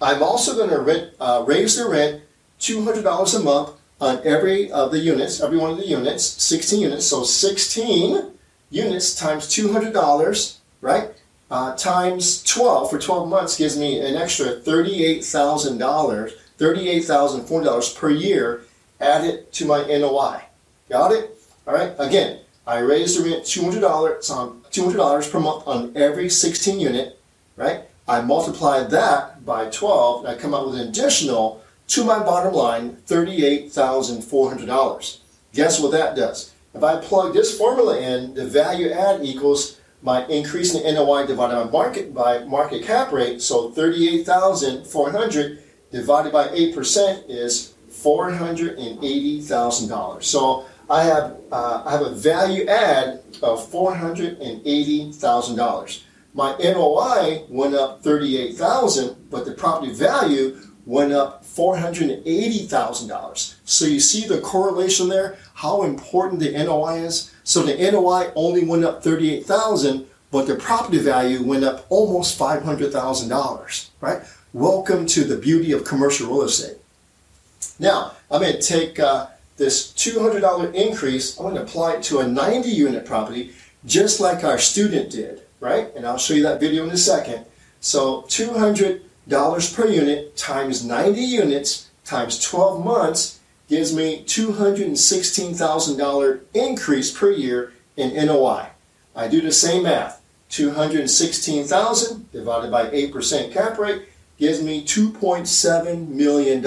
I'm 0.00 0.22
also 0.22 0.54
going 0.54 0.70
to 0.70 0.80
rent, 0.80 1.14
uh, 1.18 1.44
raise 1.46 1.76
the 1.76 1.88
rent 1.88 2.22
$200 2.60 3.34
a 3.34 3.42
month 3.42 3.70
on 4.00 4.20
every 4.24 4.70
of 4.70 4.92
the 4.92 4.98
units, 4.98 5.40
every 5.40 5.58
one 5.58 5.72
of 5.72 5.78
the 5.78 5.86
units, 5.86 6.24
16 6.24 6.80
units. 6.80 7.06
So 7.06 7.24
16 7.24 8.32
units 8.70 9.14
times 9.14 9.46
$200, 9.46 10.56
right? 10.80 11.10
Uh, 11.50 11.74
times 11.76 12.42
12 12.44 12.90
for 12.90 12.98
12 12.98 13.28
months 13.28 13.56
gives 13.56 13.76
me 13.76 13.98
an 14.00 14.16
extra 14.16 14.56
$38,000, 14.56 16.32
$38,400 16.58 17.96
per 17.96 18.10
year 18.10 18.62
added 19.00 19.50
to 19.52 19.64
my 19.64 19.84
NOI. 19.84 20.42
Got 20.90 21.12
it? 21.12 21.38
All 21.66 21.74
right. 21.74 21.92
Again, 21.98 22.40
I 22.66 22.78
raised 22.78 23.18
the 23.18 23.30
rent 23.30 23.44
$200 23.44 24.30
on 24.30 24.57
$200 24.72 25.30
per 25.30 25.40
month 25.40 25.66
on 25.66 25.92
every 25.96 26.28
16 26.28 26.80
unit, 26.80 27.18
right? 27.56 27.84
I 28.06 28.20
multiply 28.22 28.84
that 28.84 29.44
by 29.44 29.68
12 29.70 30.24
and 30.24 30.34
I 30.34 30.40
come 30.40 30.54
out 30.54 30.66
with 30.66 30.76
an 30.80 30.88
additional 30.88 31.62
to 31.88 32.04
my 32.04 32.18
bottom 32.18 32.54
line 32.54 32.96
$38,400. 33.06 35.18
Guess 35.52 35.80
what 35.80 35.92
that 35.92 36.16
does? 36.16 36.54
If 36.74 36.82
I 36.82 37.00
plug 37.00 37.34
this 37.34 37.56
formula 37.56 37.98
in, 37.98 38.34
the 38.34 38.46
value 38.46 38.90
add 38.90 39.24
equals 39.24 39.78
my 40.02 40.26
increase 40.26 40.74
in 40.74 40.94
NOI 40.94 41.26
divided 41.26 41.56
by 41.56 41.64
market 41.70 42.12
by 42.14 42.44
market 42.44 42.84
cap 42.84 43.10
rate. 43.12 43.42
So 43.42 43.70
38,400 43.70 45.62
divided 45.90 46.32
by 46.32 46.46
8% 46.48 47.24
is 47.28 47.74
$480,000. 47.90 50.22
So 50.22 50.66
I 50.90 51.04
have 51.04 51.36
uh, 51.52 51.82
I 51.84 51.92
have 51.92 52.00
a 52.02 52.14
value 52.14 52.66
add 52.66 53.20
of 53.42 53.70
$480,000. 53.70 56.02
My 56.34 56.56
NOI 56.58 57.44
went 57.48 57.74
up 57.74 58.02
38,000, 58.02 59.30
but 59.30 59.44
the 59.44 59.52
property 59.52 59.92
value 59.92 60.58
went 60.86 61.12
up 61.12 61.44
$480,000. 61.44 63.54
So 63.64 63.84
you 63.84 64.00
see 64.00 64.26
the 64.26 64.40
correlation 64.40 65.08
there, 65.08 65.36
how 65.54 65.82
important 65.82 66.40
the 66.40 66.52
NOI 66.52 67.00
is? 67.00 67.30
So 67.44 67.62
the 67.62 67.76
NOI 67.90 68.30
only 68.34 68.64
went 68.64 68.84
up 68.84 69.02
38,000, 69.02 70.06
but 70.30 70.46
the 70.46 70.54
property 70.54 70.98
value 70.98 71.42
went 71.42 71.64
up 71.64 71.84
almost 71.90 72.38
$500,000, 72.38 73.90
right? 74.00 74.22
Welcome 74.54 75.04
to 75.06 75.24
the 75.24 75.36
beauty 75.36 75.72
of 75.72 75.84
commercial 75.84 76.28
real 76.28 76.40
estate. 76.42 76.78
Now, 77.78 78.12
I'm 78.30 78.40
going 78.40 78.54
to 78.54 78.62
take 78.62 78.98
uh, 78.98 79.26
this 79.58 79.92
$200 79.92 80.74
increase, 80.74 81.36
I'm 81.36 81.44
going 81.44 81.56
to 81.56 81.62
apply 81.62 81.96
it 81.96 82.02
to 82.04 82.20
a 82.20 82.26
90 82.26 82.68
unit 82.68 83.04
property, 83.04 83.52
just 83.84 84.20
like 84.20 84.44
our 84.44 84.58
student 84.58 85.10
did, 85.10 85.42
right? 85.60 85.94
And 85.94 86.06
I'll 86.06 86.16
show 86.16 86.32
you 86.34 86.42
that 86.44 86.60
video 86.60 86.84
in 86.84 86.90
a 86.90 86.96
second. 86.96 87.44
So 87.80 88.22
$200 88.22 89.02
per 89.74 89.86
unit 89.86 90.36
times 90.36 90.84
90 90.84 91.20
units 91.20 91.88
times 92.04 92.42
12 92.42 92.84
months 92.84 93.38
gives 93.68 93.94
me 93.94 94.24
$216,000 94.24 96.40
increase 96.54 97.10
per 97.10 97.30
year 97.30 97.74
in 97.96 98.14
NOI. 98.26 98.70
I 99.14 99.28
do 99.28 99.42
the 99.42 99.52
same 99.52 99.82
math. 99.82 100.22
216,000 100.50 102.32
divided 102.32 102.70
by 102.70 102.86
8% 102.86 103.52
cap 103.52 103.78
rate 103.78 104.04
gives 104.38 104.62
me 104.62 104.82
$2.7 104.84 106.08
million. 106.08 106.62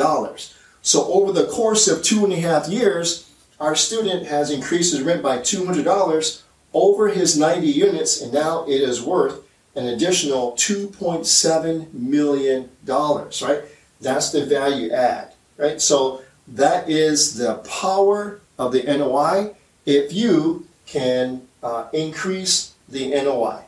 So 0.82 1.06
over 1.12 1.32
the 1.32 1.46
course 1.46 1.88
of 1.88 2.04
two 2.04 2.24
and 2.24 2.34
a 2.34 2.40
half 2.40 2.68
years, 2.68 3.30
our 3.60 3.76
student 3.76 4.26
has 4.26 4.50
increased 4.50 4.94
his 4.94 5.04
rent 5.04 5.22
by 5.22 5.38
$200 5.38 6.42
over 6.74 7.10
his 7.10 7.38
90 7.38 7.68
units, 7.68 8.22
and 8.22 8.34
now 8.34 8.66
it 8.68 8.82
is 8.82 9.02
worth 9.02 9.48
an 9.76 9.88
additional 9.88 10.54
$2.7 10.54 11.94
million, 11.94 12.70
right? 12.88 13.62
That's 14.02 14.32
the 14.32 14.46
value 14.46 14.92
add, 14.92 15.34
right? 15.58 15.80
So 15.80 16.24
that 16.48 16.90
is 16.90 17.36
the 17.36 17.56
power 17.56 18.42
of 18.58 18.72
the 18.72 18.84
NOI 18.84 19.56
if 19.86 20.12
you 20.12 20.68
can 20.86 21.48
uh, 21.64 21.88
increase 21.94 22.74
the 22.90 23.10
NOI. 23.10 23.64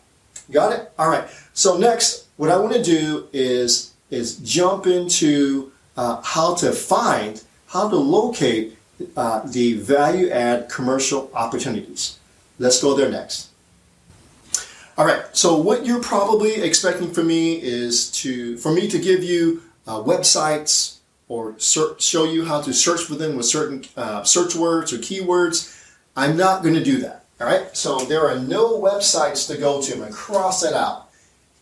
Got 0.52 0.74
it? 0.74 0.92
All 0.98 1.10
right. 1.10 1.28
So 1.54 1.78
next, 1.78 2.28
what 2.38 2.50
I 2.50 2.58
want 2.58 2.74
to 2.74 2.84
do 2.84 3.28
is, 3.32 3.94
is 4.10 4.38
jump 4.38 4.88
into 4.88 5.72
uh, 5.98 6.22
how 6.22 6.56
to 6.56 6.72
find, 6.72 7.44
how 7.68 7.90
to 7.90 7.96
locate 7.96 8.78
uh, 9.18 9.42
the 9.46 9.74
value 9.74 10.30
add 10.30 10.70
commercial 10.70 11.30
opportunities. 11.34 12.18
Let's 12.60 12.82
go 12.82 12.96
there 12.96 13.10
next. 13.10 13.50
All 14.96 15.06
right, 15.06 15.26
so 15.34 15.58
what 15.58 15.86
you're 15.86 16.04
probably 16.04 16.62
expecting 16.62 17.12
from 17.12 17.28
me 17.28 17.60
is 17.62 18.12
to, 18.22 18.58
for 18.58 18.72
me 18.72 18.88
to 18.88 19.00
give 19.00 19.24
you 19.24 19.64
uh, 19.88 20.00
websites 20.02 20.98
or 21.28 21.56
search, 21.58 22.04
show 22.04 22.26
you 22.26 22.46
how 22.46 22.62
to 22.62 22.74
search 22.74 23.02
for 23.02 23.16
them 23.16 23.36
with 23.36 23.48
certain 23.48 23.84
uh, 23.98 24.24
search 24.24 24.56
words 24.56 24.94
or 24.94 24.98
keywords. 24.98 25.92
I'm 26.16 26.38
not 26.38 26.62
going 26.62 26.76
to 26.76 26.84
do 26.84 26.98
that. 27.00 27.26
All 27.42 27.48
right, 27.48 27.76
so 27.76 27.98
there 27.98 28.28
are 28.28 28.38
no 28.38 28.80
websites 28.80 29.48
to 29.48 29.58
go 29.58 29.82
to. 29.82 29.94
I'm 29.94 30.00
going 30.00 30.12
to 30.12 30.16
cross 30.16 30.62
that 30.62 30.74
out. 30.74 31.10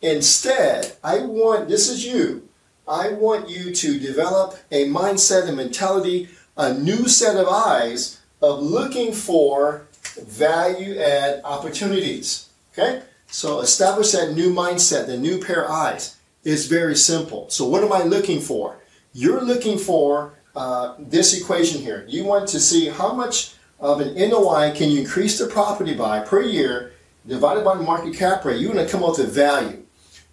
Instead, 0.02 0.94
I 1.04 1.20
want, 1.20 1.70
this 1.70 1.90
is 1.90 2.06
you, 2.06 2.50
I 2.92 3.14
want 3.14 3.48
you 3.48 3.74
to 3.74 3.98
develop 3.98 4.60
a 4.70 4.86
mindset 4.90 5.48
and 5.48 5.56
mentality, 5.56 6.28
a 6.58 6.74
new 6.74 7.08
set 7.08 7.38
of 7.38 7.48
eyes 7.48 8.20
of 8.42 8.62
looking 8.62 9.14
for 9.14 9.88
value 10.22 11.00
add 11.00 11.40
opportunities. 11.46 12.50
Okay? 12.74 13.04
So 13.28 13.62
establish 13.62 14.12
that 14.12 14.34
new 14.34 14.54
mindset, 14.54 15.06
the 15.08 15.18
new 15.18 15.40
pair 15.40 15.64
of 15.64 15.72
eyes. 15.72 16.18
It's 16.44 16.66
very 16.66 16.98
simple. 16.98 17.50
So 17.50 17.66
what 17.66 17.82
am 17.82 17.94
I 17.94 18.04
looking 18.04 18.42
for? 18.42 18.82
You're 19.14 19.42
looking 19.42 19.78
for 19.78 20.34
uh, 20.54 20.96
this 21.00 21.40
equation 21.40 21.82
here. 21.82 22.06
You 22.10 22.26
want 22.26 22.50
to 22.50 22.60
see 22.60 22.90
how 22.90 23.14
much 23.14 23.54
of 23.80 24.02
an 24.02 24.16
NOI 24.16 24.74
can 24.76 24.90
you 24.90 25.00
increase 25.00 25.40
the 25.40 25.48
property 25.48 25.94
by 25.94 26.20
per 26.20 26.42
year 26.42 26.92
divided 27.26 27.64
by 27.64 27.78
the 27.78 27.84
market 27.84 28.16
cap 28.16 28.44
rate. 28.44 28.60
You're 28.60 28.74
going 28.74 28.86
to 28.86 28.92
come 28.92 29.04
up 29.04 29.18
with 29.18 29.34
value. 29.34 29.81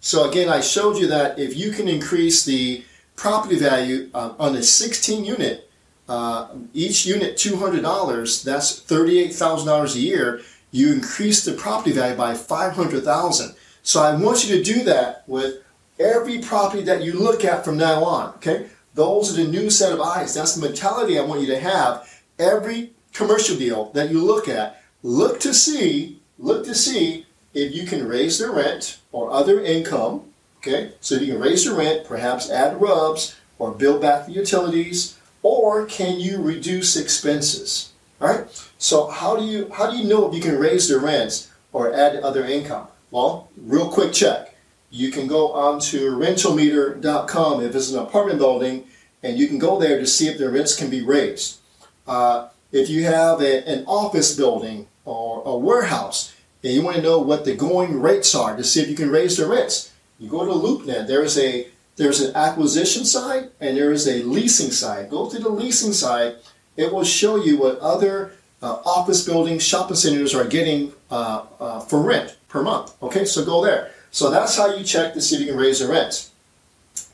So 0.01 0.29
again, 0.29 0.49
I 0.49 0.61
showed 0.61 0.97
you 0.97 1.07
that 1.07 1.37
if 1.37 1.57
you 1.57 1.71
can 1.71 1.87
increase 1.87 2.45
the 2.45 2.83
property 3.15 3.57
value 3.57 4.09
uh, 4.13 4.33
on 4.39 4.55
a 4.55 4.63
16 4.63 5.25
unit, 5.25 5.69
uh, 6.07 6.49
each 6.73 7.05
unit 7.05 7.35
$200, 7.35 8.43
that's 8.43 8.81
$38,000 8.81 9.95
a 9.95 9.99
year, 9.99 10.41
you 10.71 10.93
increase 10.93 11.43
the 11.43 11.53
property 11.53 11.91
value 11.91 12.15
by 12.15 12.33
500,000. 12.33 13.55
So 13.83 14.01
I 14.01 14.15
want 14.15 14.47
you 14.47 14.55
to 14.55 14.63
do 14.63 14.83
that 14.83 15.23
with 15.27 15.63
every 15.99 16.39
property 16.39 16.83
that 16.83 17.03
you 17.03 17.13
look 17.13 17.43
at 17.43 17.65
from 17.65 17.77
now 17.77 18.03
on, 18.03 18.33
okay? 18.35 18.67
Those 18.93 19.31
are 19.31 19.43
the 19.43 19.49
new 19.49 19.69
set 19.69 19.91
of 19.91 20.01
eyes. 20.01 20.33
That's 20.33 20.55
the 20.55 20.65
mentality 20.65 21.19
I 21.19 21.23
want 21.23 21.41
you 21.41 21.47
to 21.47 21.59
have. 21.59 22.21
Every 22.37 22.93
commercial 23.13 23.57
deal 23.57 23.91
that 23.93 24.09
you 24.09 24.23
look 24.23 24.47
at, 24.47 24.81
look 25.03 25.39
to 25.41 25.53
see, 25.53 26.21
look 26.37 26.65
to 26.65 26.75
see 26.75 27.25
if 27.53 27.73
you 27.73 27.85
can 27.85 28.07
raise 28.07 28.39
their 28.39 28.51
rent 28.51 28.99
or 29.11 29.31
other 29.31 29.61
income, 29.61 30.25
okay, 30.57 30.93
so 31.01 31.15
if 31.15 31.21
you 31.21 31.33
can 31.33 31.41
raise 31.41 31.65
the 31.65 31.73
rent, 31.73 32.05
perhaps 32.05 32.49
add 32.49 32.79
RUBS 32.79 33.35
or 33.57 33.71
build 33.71 34.01
back 34.01 34.25
the 34.25 34.33
utilities, 34.33 35.17
or 35.41 35.85
can 35.85 36.19
you 36.19 36.41
reduce 36.41 36.95
expenses? 36.95 37.91
All 38.21 38.27
right. 38.27 38.67
So 38.77 39.07
how 39.07 39.37
do 39.37 39.45
you 39.45 39.69
how 39.73 39.89
do 39.89 39.97
you 39.97 40.03
know 40.03 40.27
if 40.27 40.35
you 40.35 40.41
can 40.41 40.59
raise 40.59 40.89
the 40.89 40.99
rents 40.99 41.49
or 41.71 41.93
add 41.93 42.17
other 42.17 42.45
income? 42.45 42.87
Well, 43.11 43.49
real 43.57 43.89
quick 43.89 44.13
check. 44.13 44.55
You 44.91 45.11
can 45.11 45.27
go 45.27 45.51
on 45.51 45.79
to 45.81 46.11
rentometer.com 46.11 47.63
if 47.63 47.75
it's 47.75 47.91
an 47.91 47.99
apartment 47.99 48.39
building, 48.39 48.85
and 49.21 49.37
you 49.37 49.47
can 49.47 49.59
go 49.59 49.79
there 49.79 49.99
to 49.99 50.07
see 50.07 50.27
if 50.27 50.37
the 50.37 50.49
rents 50.49 50.75
can 50.75 50.89
be 50.89 51.01
raised. 51.01 51.59
Uh, 52.07 52.49
if 52.71 52.89
you 52.89 53.03
have 53.03 53.41
a, 53.41 53.67
an 53.67 53.85
office 53.85 54.35
building 54.35 54.87
or 55.05 55.43
a 55.45 55.55
warehouse, 55.55 56.33
and 56.63 56.73
you 56.73 56.81
want 56.81 56.97
to 56.97 57.01
know 57.01 57.19
what 57.19 57.45
the 57.45 57.55
going 57.55 58.01
rates 58.01 58.35
are 58.35 58.55
to 58.55 58.63
see 58.63 58.81
if 58.81 58.89
you 58.89 58.95
can 58.95 59.09
raise 59.09 59.37
the 59.37 59.47
rents. 59.47 59.93
You 60.19 60.29
go 60.29 60.45
to 60.45 60.51
LoopNet. 60.51 61.07
There 61.07 61.23
is 61.23 61.37
a 61.37 61.67
there's 61.95 62.21
an 62.21 62.35
acquisition 62.35 63.03
side 63.03 63.49
and 63.59 63.75
there 63.75 63.91
is 63.91 64.07
a 64.07 64.23
leasing 64.23 64.71
side. 64.71 65.09
Go 65.09 65.29
to 65.29 65.37
the 65.37 65.49
leasing 65.49 65.91
side. 65.91 66.37
It 66.77 66.93
will 66.93 67.03
show 67.03 67.35
you 67.35 67.57
what 67.57 67.79
other 67.79 68.33
uh, 68.61 68.79
office 68.85 69.25
buildings, 69.25 69.63
shopping 69.63 69.97
centers 69.97 70.33
are 70.33 70.45
getting 70.45 70.93
uh, 71.11 71.45
uh, 71.59 71.79
for 71.81 72.01
rent 72.01 72.37
per 72.47 72.61
month. 72.61 72.95
Okay, 73.03 73.25
so 73.25 73.43
go 73.43 73.63
there. 73.63 73.91
So 74.11 74.29
that's 74.29 74.57
how 74.57 74.73
you 74.73 74.83
check 74.83 75.13
to 75.13 75.21
see 75.21 75.35
if 75.35 75.41
you 75.41 75.47
can 75.47 75.57
raise 75.57 75.79
the 75.79 75.87
rents. 75.87 76.31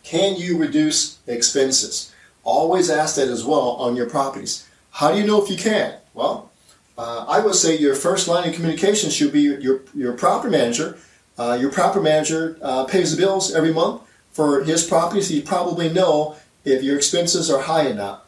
Can 0.03 0.35
you 0.35 0.57
reduce 0.57 1.19
expenses? 1.27 2.13
Always 2.43 2.89
ask 2.89 3.15
that 3.15 3.27
as 3.27 3.43
well 3.43 3.71
on 3.71 3.95
your 3.95 4.07
properties. 4.07 4.67
How 4.91 5.11
do 5.11 5.19
you 5.19 5.25
know 5.25 5.43
if 5.43 5.49
you 5.49 5.57
can? 5.57 5.95
Well, 6.13 6.51
uh, 6.97 7.25
I 7.27 7.39
would 7.39 7.55
say 7.55 7.77
your 7.77 7.95
first 7.95 8.27
line 8.27 8.47
of 8.47 8.55
communication 8.55 9.09
should 9.09 9.31
be 9.31 9.41
your, 9.41 9.81
your 9.93 10.13
property 10.13 10.51
manager. 10.51 10.97
Uh, 11.37 11.57
your 11.59 11.71
property 11.71 12.03
manager 12.03 12.57
uh, 12.61 12.85
pays 12.85 13.15
the 13.15 13.17
bills 13.17 13.53
every 13.53 13.73
month 13.73 14.01
for 14.31 14.63
his 14.63 14.85
properties. 14.85 15.27
He 15.27 15.41
probably 15.41 15.89
know 15.89 16.35
if 16.63 16.83
your 16.83 16.95
expenses 16.95 17.51
are 17.51 17.63
high 17.63 17.87
enough. 17.87 18.21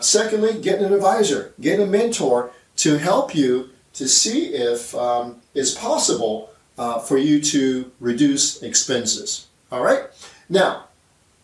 Secondly, 0.00 0.60
get 0.60 0.80
an 0.80 0.92
advisor, 0.92 1.52
get 1.60 1.80
a 1.80 1.86
mentor 1.86 2.50
to 2.76 2.98
help 2.98 3.34
you 3.34 3.70
to 3.94 4.06
see 4.06 4.54
if 4.54 4.94
um, 4.94 5.40
it's 5.54 5.74
possible 5.74 6.50
uh, 6.78 6.98
for 6.98 7.16
you 7.16 7.40
to 7.40 7.90
reduce 8.00 8.62
expenses. 8.62 9.46
All 9.72 9.82
right. 9.82 10.04
Now, 10.48 10.84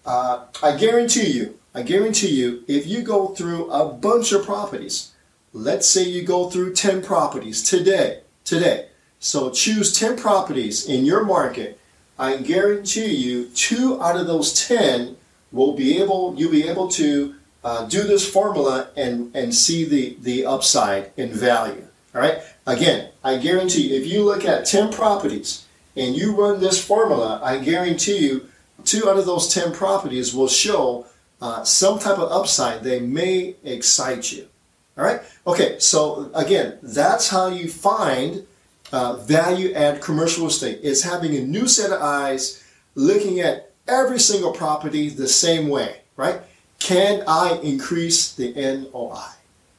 uh, 0.05 0.47
I 0.63 0.77
guarantee 0.77 1.31
you, 1.31 1.59
I 1.75 1.83
guarantee 1.83 2.29
you, 2.29 2.65
if 2.69 2.87
you 2.87 3.03
go 3.03 3.29
through 3.29 3.71
a 3.71 3.91
bunch 3.91 4.33
of 4.33 4.45
properties, 4.45 5.13
let's 5.53 5.87
say 5.87 6.05
you 6.05 6.23
go 6.23 6.49
through 6.49 6.75
10 6.75 7.03
properties 7.03 7.63
today, 7.63 8.21
today. 8.45 8.87
So 9.19 9.51
choose 9.51 9.99
10 9.99 10.17
properties 10.17 10.87
in 10.87 11.05
your 11.05 11.25
market. 11.25 11.79
I 12.19 12.39
guarantee 12.39 13.15
you, 13.15 13.49
two 13.49 14.03
out 14.03 14.17
of 14.17 14.27
those 14.27 14.67
10 14.67 15.17
will 15.51 15.75
be 15.75 16.01
able, 16.01 16.35
you'll 16.37 16.51
be 16.51 16.69
able 16.69 16.89
to 16.89 17.35
uh, 17.65 17.87
do 17.87 18.03
this 18.03 18.29
formula 18.29 18.89
and, 18.97 19.35
and 19.35 19.55
see 19.55 19.85
the, 19.85 20.17
the 20.21 20.47
upside 20.47 21.13
in 21.17 21.33
value. 21.33 21.87
All 22.15 22.21
right. 22.21 22.39
Again, 22.67 23.11
I 23.25 23.39
guarantee 23.39 23.89
you, 23.89 24.01
if 24.01 24.07
you 24.07 24.25
look 24.25 24.45
at 24.45 24.67
10 24.67 24.93
properties 24.93 25.67
and 25.97 26.17
you 26.17 26.35
run 26.35 26.61
this 26.61 26.83
formula, 26.85 27.41
I 27.43 27.59
guarantee 27.59 28.19
you, 28.19 28.49
two 28.85 29.09
out 29.09 29.17
of 29.17 29.27
those 29.27 29.53
10 29.53 29.73
properties 29.73 30.35
will 30.35 30.49
show 30.49 31.07
uh, 31.41 31.65
some 31.65 31.99
type 31.99 32.19
of 32.19 32.31
upside. 32.31 32.83
They 32.83 33.01
may 33.01 33.57
excite 33.65 34.33
you. 34.33 34.49
All 34.97 35.05
right. 35.05 35.21
Okay. 35.47 35.79
So 35.79 36.31
again, 36.35 36.79
that's 36.83 37.29
how 37.29 37.49
you 37.49 37.69
find 37.69 38.47
uh, 38.93 39.17
value 39.17 39.73
add 39.73 40.01
commercial 40.01 40.47
estate. 40.47 40.81
It's 40.83 41.03
having 41.03 41.35
a 41.37 41.41
new 41.41 41.67
set 41.67 41.91
of 41.93 42.01
eyes, 42.01 42.65
looking 42.95 43.41
at 43.41 43.73
every 43.89 44.21
single 44.21 44.53
property 44.53 45.09
the 45.09 45.29
same 45.29 45.69
way. 45.69 46.03
Right. 46.17 46.41
Can 46.79 47.23
I 47.27 47.59
increase 47.63 48.35
the 48.35 48.53
NOI? 48.55 49.23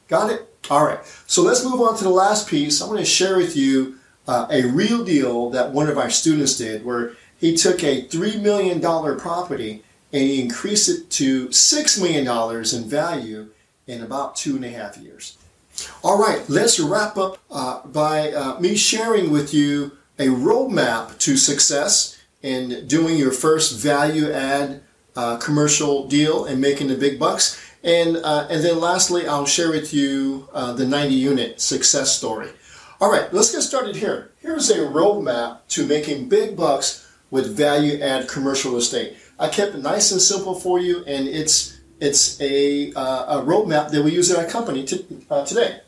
Got 0.08 0.30
it? 0.30 0.48
All 0.70 0.84
right. 0.84 1.00
So 1.26 1.42
let's 1.42 1.64
move 1.64 1.80
on 1.80 1.96
to 1.98 2.04
the 2.04 2.10
last 2.10 2.48
piece. 2.48 2.80
I'm 2.80 2.88
going 2.88 2.98
to 2.98 3.04
share 3.04 3.36
with 3.36 3.56
you 3.56 3.96
uh, 4.26 4.46
a 4.50 4.64
real 4.64 5.04
deal 5.04 5.50
that 5.50 5.72
one 5.72 5.88
of 5.88 5.98
our 5.98 6.10
students 6.10 6.56
did 6.56 6.84
where 6.84 7.12
he 7.38 7.54
took 7.56 7.82
a 7.84 8.06
$3 8.06 8.40
million 8.40 8.80
property 8.80 9.82
and 10.12 10.22
he 10.22 10.40
increased 10.40 10.88
it 10.88 11.10
to 11.10 11.48
$6 11.48 12.00
million 12.00 12.74
in 12.74 12.88
value 12.88 13.48
in 13.86 14.02
about 14.02 14.36
two 14.36 14.56
and 14.56 14.64
a 14.64 14.70
half 14.70 14.96
years. 14.96 15.36
All 16.02 16.18
right, 16.18 16.42
let's 16.48 16.78
wrap 16.78 17.16
up 17.16 17.38
uh, 17.50 17.86
by 17.86 18.32
uh, 18.32 18.60
me 18.60 18.76
sharing 18.76 19.30
with 19.30 19.52
you 19.54 19.92
a 20.18 20.26
roadmap 20.26 21.18
to 21.18 21.36
success 21.36 22.18
in 22.42 22.86
doing 22.86 23.16
your 23.16 23.32
first 23.32 23.78
value 23.78 24.30
add 24.30 24.82
uh, 25.16 25.36
commercial 25.38 26.06
deal 26.06 26.44
and 26.44 26.60
making 26.60 26.88
the 26.88 26.96
big 26.96 27.18
bucks. 27.18 27.60
And, 27.82 28.16
uh, 28.18 28.46
and 28.50 28.64
then 28.64 28.80
lastly, 28.80 29.26
I'll 29.26 29.46
share 29.46 29.70
with 29.70 29.92
you 29.92 30.48
uh, 30.52 30.72
the 30.72 30.86
90 30.86 31.14
unit 31.14 31.60
success 31.60 32.16
story. 32.16 32.50
All 33.00 33.10
right, 33.10 33.32
let's 33.32 33.52
get 33.52 33.62
started 33.62 33.96
here. 33.96 34.30
Here's 34.40 34.70
a 34.70 34.78
roadmap 34.78 35.60
to 35.68 35.86
making 35.86 36.28
big 36.28 36.56
bucks 36.56 37.10
with 37.30 37.56
value 37.56 38.00
add 38.00 38.28
commercial 38.28 38.76
estate. 38.76 39.16
I 39.38 39.48
kept 39.48 39.74
it 39.74 39.82
nice 39.82 40.12
and 40.12 40.20
simple 40.20 40.54
for 40.54 40.78
you, 40.78 41.04
and 41.06 41.26
it's 41.26 41.80
it's 42.00 42.40
a, 42.40 42.92
uh, 42.92 43.40
a 43.40 43.44
roadmap 43.44 43.90
that 43.90 44.02
we 44.02 44.12
use 44.12 44.30
at 44.30 44.38
our 44.38 44.50
company 44.50 44.86
uh, 45.30 45.44
today. 45.44 45.80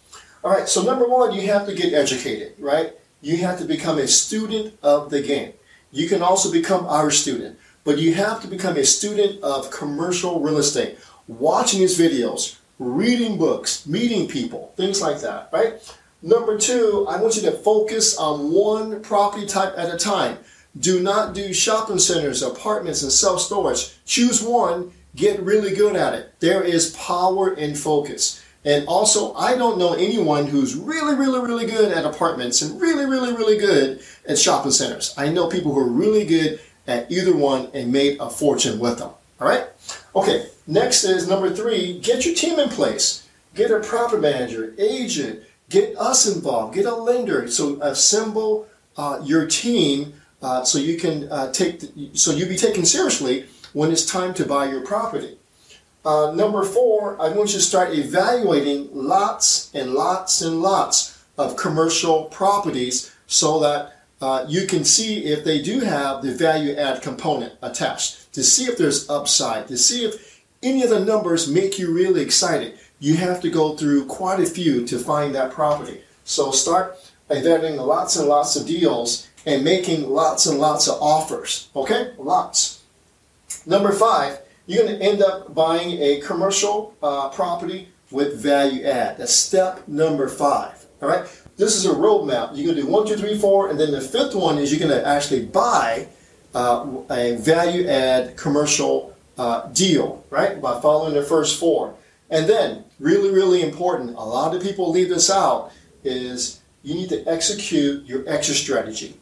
All 0.44 0.50
right, 0.50 0.68
so 0.68 0.82
number 0.82 1.08
one, 1.08 1.32
you 1.32 1.42
have 1.48 1.66
to 1.66 1.74
get 1.74 1.92
educated, 1.92 2.54
right? 2.58 2.92
You 3.20 3.38
have 3.38 3.58
to 3.58 3.64
become 3.64 3.98
a 3.98 4.06
student 4.06 4.78
of 4.82 5.10
the 5.10 5.20
game. 5.20 5.52
You 5.90 6.08
can 6.08 6.22
also 6.22 6.52
become 6.52 6.86
our 6.86 7.10
student 7.10 7.58
but 7.86 7.98
you 7.98 8.14
have 8.14 8.42
to 8.42 8.48
become 8.48 8.76
a 8.76 8.84
student 8.84 9.40
of 9.44 9.70
commercial 9.70 10.40
real 10.40 10.58
estate, 10.58 10.98
watching 11.28 11.78
these 11.78 11.96
videos, 11.96 12.58
reading 12.80 13.38
books, 13.38 13.86
meeting 13.86 14.26
people, 14.26 14.74
things 14.76 15.00
like 15.00 15.20
that, 15.20 15.48
right? 15.52 15.74
Number 16.20 16.58
two, 16.58 17.06
I 17.08 17.22
want 17.22 17.36
you 17.36 17.42
to 17.42 17.52
focus 17.52 18.18
on 18.18 18.50
one 18.50 19.00
property 19.02 19.46
type 19.46 19.72
at 19.76 19.94
a 19.94 19.96
time. 19.96 20.38
Do 20.76 21.00
not 21.00 21.32
do 21.32 21.54
shopping 21.54 22.00
centers, 22.00 22.42
apartments, 22.42 23.04
and 23.04 23.12
self 23.12 23.40
storage. 23.40 23.94
Choose 24.04 24.42
one, 24.42 24.90
get 25.16 25.40
really 25.40 25.74
good 25.74 25.96
at 25.96 26.14
it. 26.14 26.34
There 26.40 26.62
is 26.62 26.94
power 26.94 27.52
in 27.54 27.74
focus. 27.74 28.44
And 28.64 28.86
also, 28.88 29.32
I 29.34 29.56
don't 29.56 29.78
know 29.78 29.94
anyone 29.94 30.46
who's 30.46 30.74
really, 30.74 31.14
really, 31.14 31.40
really 31.40 31.66
good 31.66 31.92
at 31.92 32.04
apartments 32.04 32.62
and 32.62 32.80
really, 32.80 33.06
really, 33.06 33.32
really 33.32 33.58
good 33.58 34.00
at 34.28 34.38
shopping 34.38 34.72
centers. 34.72 35.14
I 35.16 35.28
know 35.28 35.48
people 35.48 35.72
who 35.72 35.80
are 35.80 35.88
really 35.88 36.24
good 36.24 36.60
at 36.86 37.10
either 37.10 37.34
one 37.34 37.70
and 37.74 37.92
made 37.92 38.18
a 38.20 38.28
fortune 38.28 38.78
with 38.78 38.98
them. 38.98 39.10
All 39.40 39.48
right? 39.48 39.66
Okay, 40.14 40.46
next 40.66 41.04
is 41.04 41.28
number 41.28 41.54
three 41.54 42.00
get 42.00 42.24
your 42.26 42.34
team 42.34 42.58
in 42.58 42.68
place. 42.68 43.28
Get 43.54 43.70
a 43.70 43.80
property 43.80 44.20
manager, 44.20 44.74
agent, 44.78 45.42
get 45.70 45.96
us 45.96 46.26
involved, 46.26 46.74
get 46.74 46.86
a 46.86 46.94
lender. 46.94 47.48
So 47.48 47.80
assemble 47.80 48.66
uh, 48.96 49.20
your 49.24 49.46
team 49.46 50.14
uh, 50.42 50.64
so 50.64 50.78
you 50.78 50.98
can 50.98 51.30
uh, 51.30 51.52
take, 51.52 51.80
the, 51.80 52.10
so 52.14 52.32
you 52.32 52.46
be 52.46 52.56
taken 52.56 52.84
seriously 52.84 53.46
when 53.72 53.90
it's 53.90 54.06
time 54.06 54.34
to 54.34 54.44
buy 54.44 54.68
your 54.68 54.80
property. 54.80 55.38
Uh, 56.04 56.32
number 56.32 56.62
four, 56.62 57.20
I 57.20 57.28
want 57.30 57.52
you 57.52 57.58
to 57.58 57.60
start 57.60 57.92
evaluating 57.92 58.88
lots 58.92 59.74
and 59.74 59.92
lots 59.92 60.40
and 60.40 60.62
lots 60.62 61.24
of 61.36 61.56
commercial 61.56 62.24
properties 62.26 63.12
so 63.26 63.58
that 63.60 63.96
uh, 64.20 64.46
you 64.48 64.66
can 64.66 64.84
see 64.84 65.24
if 65.24 65.44
they 65.44 65.60
do 65.60 65.80
have 65.80 66.22
the 66.22 66.32
value 66.32 66.74
add 66.76 67.02
component 67.02 67.54
attached 67.60 68.32
to 68.32 68.42
see 68.42 68.64
if 68.64 68.78
there's 68.78 69.10
upside, 69.10 69.68
to 69.68 69.76
see 69.76 70.04
if 70.04 70.42
any 70.62 70.82
of 70.82 70.90
the 70.90 71.04
numbers 71.04 71.50
make 71.50 71.78
you 71.78 71.92
really 71.92 72.22
excited. 72.22 72.78
You 72.98 73.16
have 73.16 73.40
to 73.42 73.50
go 73.50 73.76
through 73.76 74.06
quite 74.06 74.40
a 74.40 74.46
few 74.46 74.86
to 74.86 74.98
find 74.98 75.34
that 75.34 75.52
property. 75.52 76.00
So 76.24 76.50
start 76.50 76.96
evaluating 77.28 77.78
lots 77.78 78.16
and 78.16 78.28
lots 78.28 78.56
of 78.56 78.66
deals 78.66 79.28
and 79.44 79.64
making 79.64 80.08
lots 80.08 80.46
and 80.46 80.58
lots 80.58 80.88
of 80.88 81.00
offers. 81.02 81.68
Okay? 81.76 82.12
Lots. 82.18 82.75
Number 83.66 83.92
five, 83.92 84.40
you're 84.66 84.84
going 84.84 84.98
to 84.98 85.04
end 85.04 85.22
up 85.22 85.54
buying 85.54 86.00
a 86.00 86.20
commercial 86.20 86.94
uh, 87.02 87.28
property 87.30 87.88
with 88.10 88.40
value 88.40 88.84
add. 88.84 89.18
That's 89.18 89.34
step 89.34 89.86
number 89.88 90.28
five. 90.28 90.86
All 91.02 91.08
right? 91.08 91.26
this 91.56 91.74
is 91.74 91.86
a 91.86 91.90
roadmap. 91.90 92.50
You're 92.54 92.66
going 92.66 92.76
to 92.76 92.82
do 92.82 92.86
one, 92.86 93.06
two, 93.06 93.16
three, 93.16 93.38
four, 93.38 93.70
and 93.70 93.80
then 93.80 93.90
the 93.90 94.00
fifth 94.00 94.34
one 94.34 94.58
is 94.58 94.70
you're 94.70 94.86
going 94.86 94.98
to 94.98 95.06
actually 95.06 95.46
buy 95.46 96.06
uh, 96.54 96.86
a 97.10 97.36
value 97.36 97.88
add 97.88 98.36
commercial 98.36 99.16
uh, 99.38 99.68
deal, 99.68 100.24
right? 100.30 100.60
By 100.60 100.80
following 100.80 101.14
the 101.14 101.22
first 101.22 101.58
four. 101.58 101.94
And 102.30 102.48
then, 102.48 102.84
really, 102.98 103.30
really 103.30 103.62
important, 103.62 104.10
a 104.10 104.20
lot 104.20 104.54
of 104.54 104.62
people 104.62 104.90
leave 104.90 105.08
this 105.08 105.30
out, 105.30 105.72
is 106.04 106.60
you 106.82 106.94
need 106.94 107.08
to 107.10 107.26
execute 107.26 108.04
your 108.04 108.28
exit 108.28 108.56
strategy. 108.56 109.18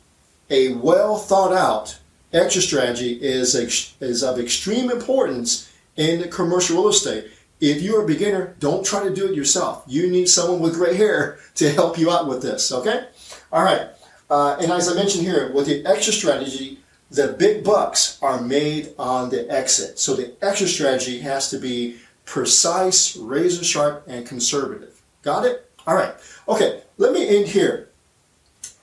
A 0.51 0.75
well 0.75 1.17
thought 1.17 1.53
out 1.53 1.99
exit 2.35 2.63
strategy 2.63 3.13
is, 3.23 3.55
is 4.01 4.23
of 4.23 4.39
extreme 4.39 4.91
importance 4.91 5.73
in 5.97 6.29
commercial 6.31 6.77
real 6.77 6.89
estate. 6.89 7.31
If 7.61 7.81
you're 7.81 8.03
a 8.03 8.07
beginner, 8.07 8.57
don't 8.59 8.85
try 8.85 9.05
to 9.05 9.15
do 9.15 9.27
it 9.27 9.35
yourself. 9.35 9.85
You 9.87 10.11
need 10.11 10.29
someone 10.29 10.61
with 10.61 10.75
gray 10.75 10.97
hair 10.97 11.39
to 11.55 11.71
help 11.71 11.99
you 11.99 12.11
out 12.11 12.29
with 12.29 12.43
this, 12.43 12.73
okay? 12.73 13.07
All 13.53 13.63
right. 13.63 13.89
Uh, 14.29 14.57
and 14.61 14.73
as 14.73 14.89
I 14.89 14.95
mentioned 14.95 15.25
here, 15.25 15.53
with 15.53 15.67
the 15.67 15.87
exit 15.87 16.15
strategy, 16.15 16.81
the 17.11 17.29
big 17.29 17.63
bucks 17.63 18.19
are 18.21 18.41
made 18.41 18.95
on 18.99 19.31
the 19.31 19.49
exit. 19.51 19.99
So 19.99 20.17
the 20.17 20.35
exit 20.43 20.69
strategy 20.69 21.21
has 21.21 21.51
to 21.51 21.59
be 21.59 21.99
precise, 22.25 23.17
razor 23.17 23.65
sharp, 23.65 24.05
and 24.09 24.27
conservative. 24.27 25.01
Got 25.23 25.47
it? 25.47 25.71
All 25.87 25.95
right. 25.95 26.15
Okay, 26.49 26.83
let 26.97 27.13
me 27.13 27.37
end 27.37 27.49
here. 27.49 27.91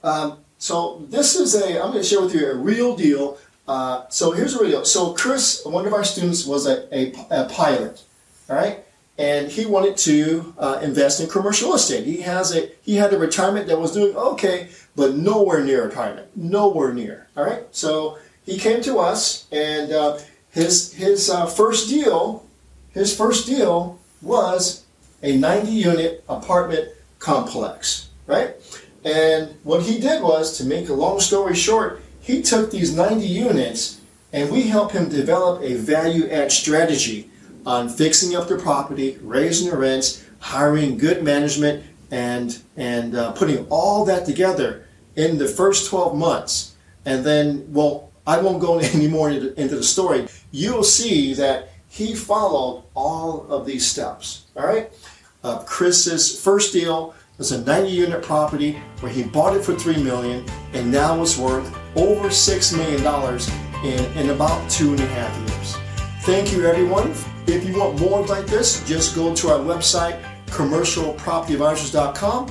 Um, 0.02 0.38
so 0.62 1.04
this 1.08 1.34
is 1.34 1.54
a, 1.54 1.82
I'm 1.82 1.90
going 1.90 2.02
to 2.02 2.08
share 2.10 2.22
with 2.22 2.34
you 2.34 2.50
a 2.50 2.54
real 2.54 2.96
deal. 2.96 3.38
Uh, 3.66 4.04
so 4.08 4.30
here's 4.30 4.54
a 4.54 4.60
real 4.60 4.70
deal. 4.70 4.84
So 4.84 5.12
Chris, 5.14 5.62
one 5.64 5.86
of 5.86 5.92
our 5.92 6.04
students, 6.04 6.46
was 6.46 6.66
a, 6.66 6.76
a, 6.96 7.12
a 7.30 7.48
pilot 7.48 8.02
all 8.48 8.56
right? 8.56 8.84
And 9.18 9.50
he 9.50 9.66
wanted 9.66 9.96
to 9.98 10.54
uh, 10.58 10.80
invest 10.82 11.20
in 11.20 11.28
commercial 11.28 11.74
estate. 11.74 12.04
He 12.04 12.22
has 12.22 12.54
a 12.56 12.70
he 12.82 12.96
had 12.96 13.12
a 13.12 13.18
retirement 13.18 13.66
that 13.68 13.78
was 13.78 13.92
doing 13.92 14.16
okay, 14.16 14.68
but 14.96 15.14
nowhere 15.14 15.64
near 15.64 15.84
retirement, 15.86 16.28
nowhere 16.36 16.92
near. 16.94 17.28
All 17.36 17.44
right, 17.44 17.64
so 17.72 18.18
he 18.44 18.58
came 18.58 18.82
to 18.82 18.98
us, 18.98 19.46
and 19.52 19.92
uh, 19.92 20.18
his 20.50 20.94
his 20.94 21.28
uh, 21.28 21.46
first 21.46 21.88
deal, 21.88 22.46
his 22.92 23.14
first 23.14 23.46
deal 23.46 23.98
was 24.22 24.84
a 25.22 25.36
90 25.36 25.70
unit 25.70 26.24
apartment 26.28 26.88
complex, 27.18 28.08
right? 28.26 28.54
And 29.04 29.56
what 29.64 29.82
he 29.82 29.98
did 29.98 30.22
was, 30.22 30.56
to 30.58 30.64
make 30.64 30.88
a 30.88 30.94
long 30.94 31.20
story 31.20 31.54
short, 31.54 32.02
he 32.20 32.42
took 32.42 32.70
these 32.70 32.94
90 32.94 33.26
units 33.26 34.00
and 34.32 34.50
we 34.50 34.62
helped 34.62 34.94
him 34.94 35.08
develop 35.08 35.62
a 35.62 35.74
value 35.74 36.28
add 36.30 36.50
strategy 36.50 37.30
on 37.66 37.88
fixing 37.88 38.34
up 38.34 38.48
the 38.48 38.56
property, 38.56 39.18
raising 39.22 39.70
the 39.70 39.76
rents, 39.76 40.24
hiring 40.38 40.96
good 40.96 41.22
management, 41.22 41.84
and 42.10 42.62
and 42.76 43.14
uh, 43.14 43.32
putting 43.32 43.66
all 43.68 44.04
that 44.04 44.24
together 44.24 44.86
in 45.16 45.38
the 45.38 45.46
first 45.46 45.88
12 45.90 46.16
months. 46.16 46.74
And 47.04 47.24
then, 47.24 47.72
well, 47.72 48.10
I 48.26 48.40
won't 48.40 48.60
go 48.60 48.78
any 48.94 49.08
more 49.08 49.30
into, 49.30 49.58
into 49.60 49.76
the 49.76 49.82
story. 49.82 50.28
You'll 50.50 50.84
see 50.84 51.34
that 51.34 51.70
he 51.88 52.14
followed 52.14 52.84
all 52.94 53.46
of 53.50 53.66
these 53.66 53.86
steps. 53.86 54.46
All 54.56 54.66
right. 54.66 54.90
Uh, 55.44 55.58
Chris's 55.64 56.40
first 56.40 56.72
deal 56.72 57.14
was 57.38 57.52
a 57.52 57.64
90 57.64 57.90
unit 57.90 58.22
property 58.22 58.78
where 59.00 59.10
he 59.10 59.22
bought 59.22 59.56
it 59.56 59.64
for 59.64 59.74
three 59.74 59.96
million 60.02 60.44
and 60.72 60.92
now 60.92 61.22
it's 61.22 61.38
worth 61.38 61.74
over 61.96 62.30
six 62.30 62.72
million 62.72 63.02
dollars 63.02 63.50
in, 63.84 64.04
in 64.16 64.30
about 64.30 64.70
two 64.70 64.90
and 64.90 65.00
a 65.00 65.06
half 65.06 65.36
years. 65.48 65.76
Thank 66.22 66.52
you 66.52 66.66
everyone. 66.66 67.14
If 67.46 67.66
you 67.66 67.78
want 67.78 67.98
more 67.98 68.26
like 68.26 68.46
this, 68.46 68.86
just 68.86 69.16
go 69.16 69.34
to 69.34 69.48
our 69.48 69.58
website, 69.58 70.22
commercialpropertyadvisors.com 70.46 72.50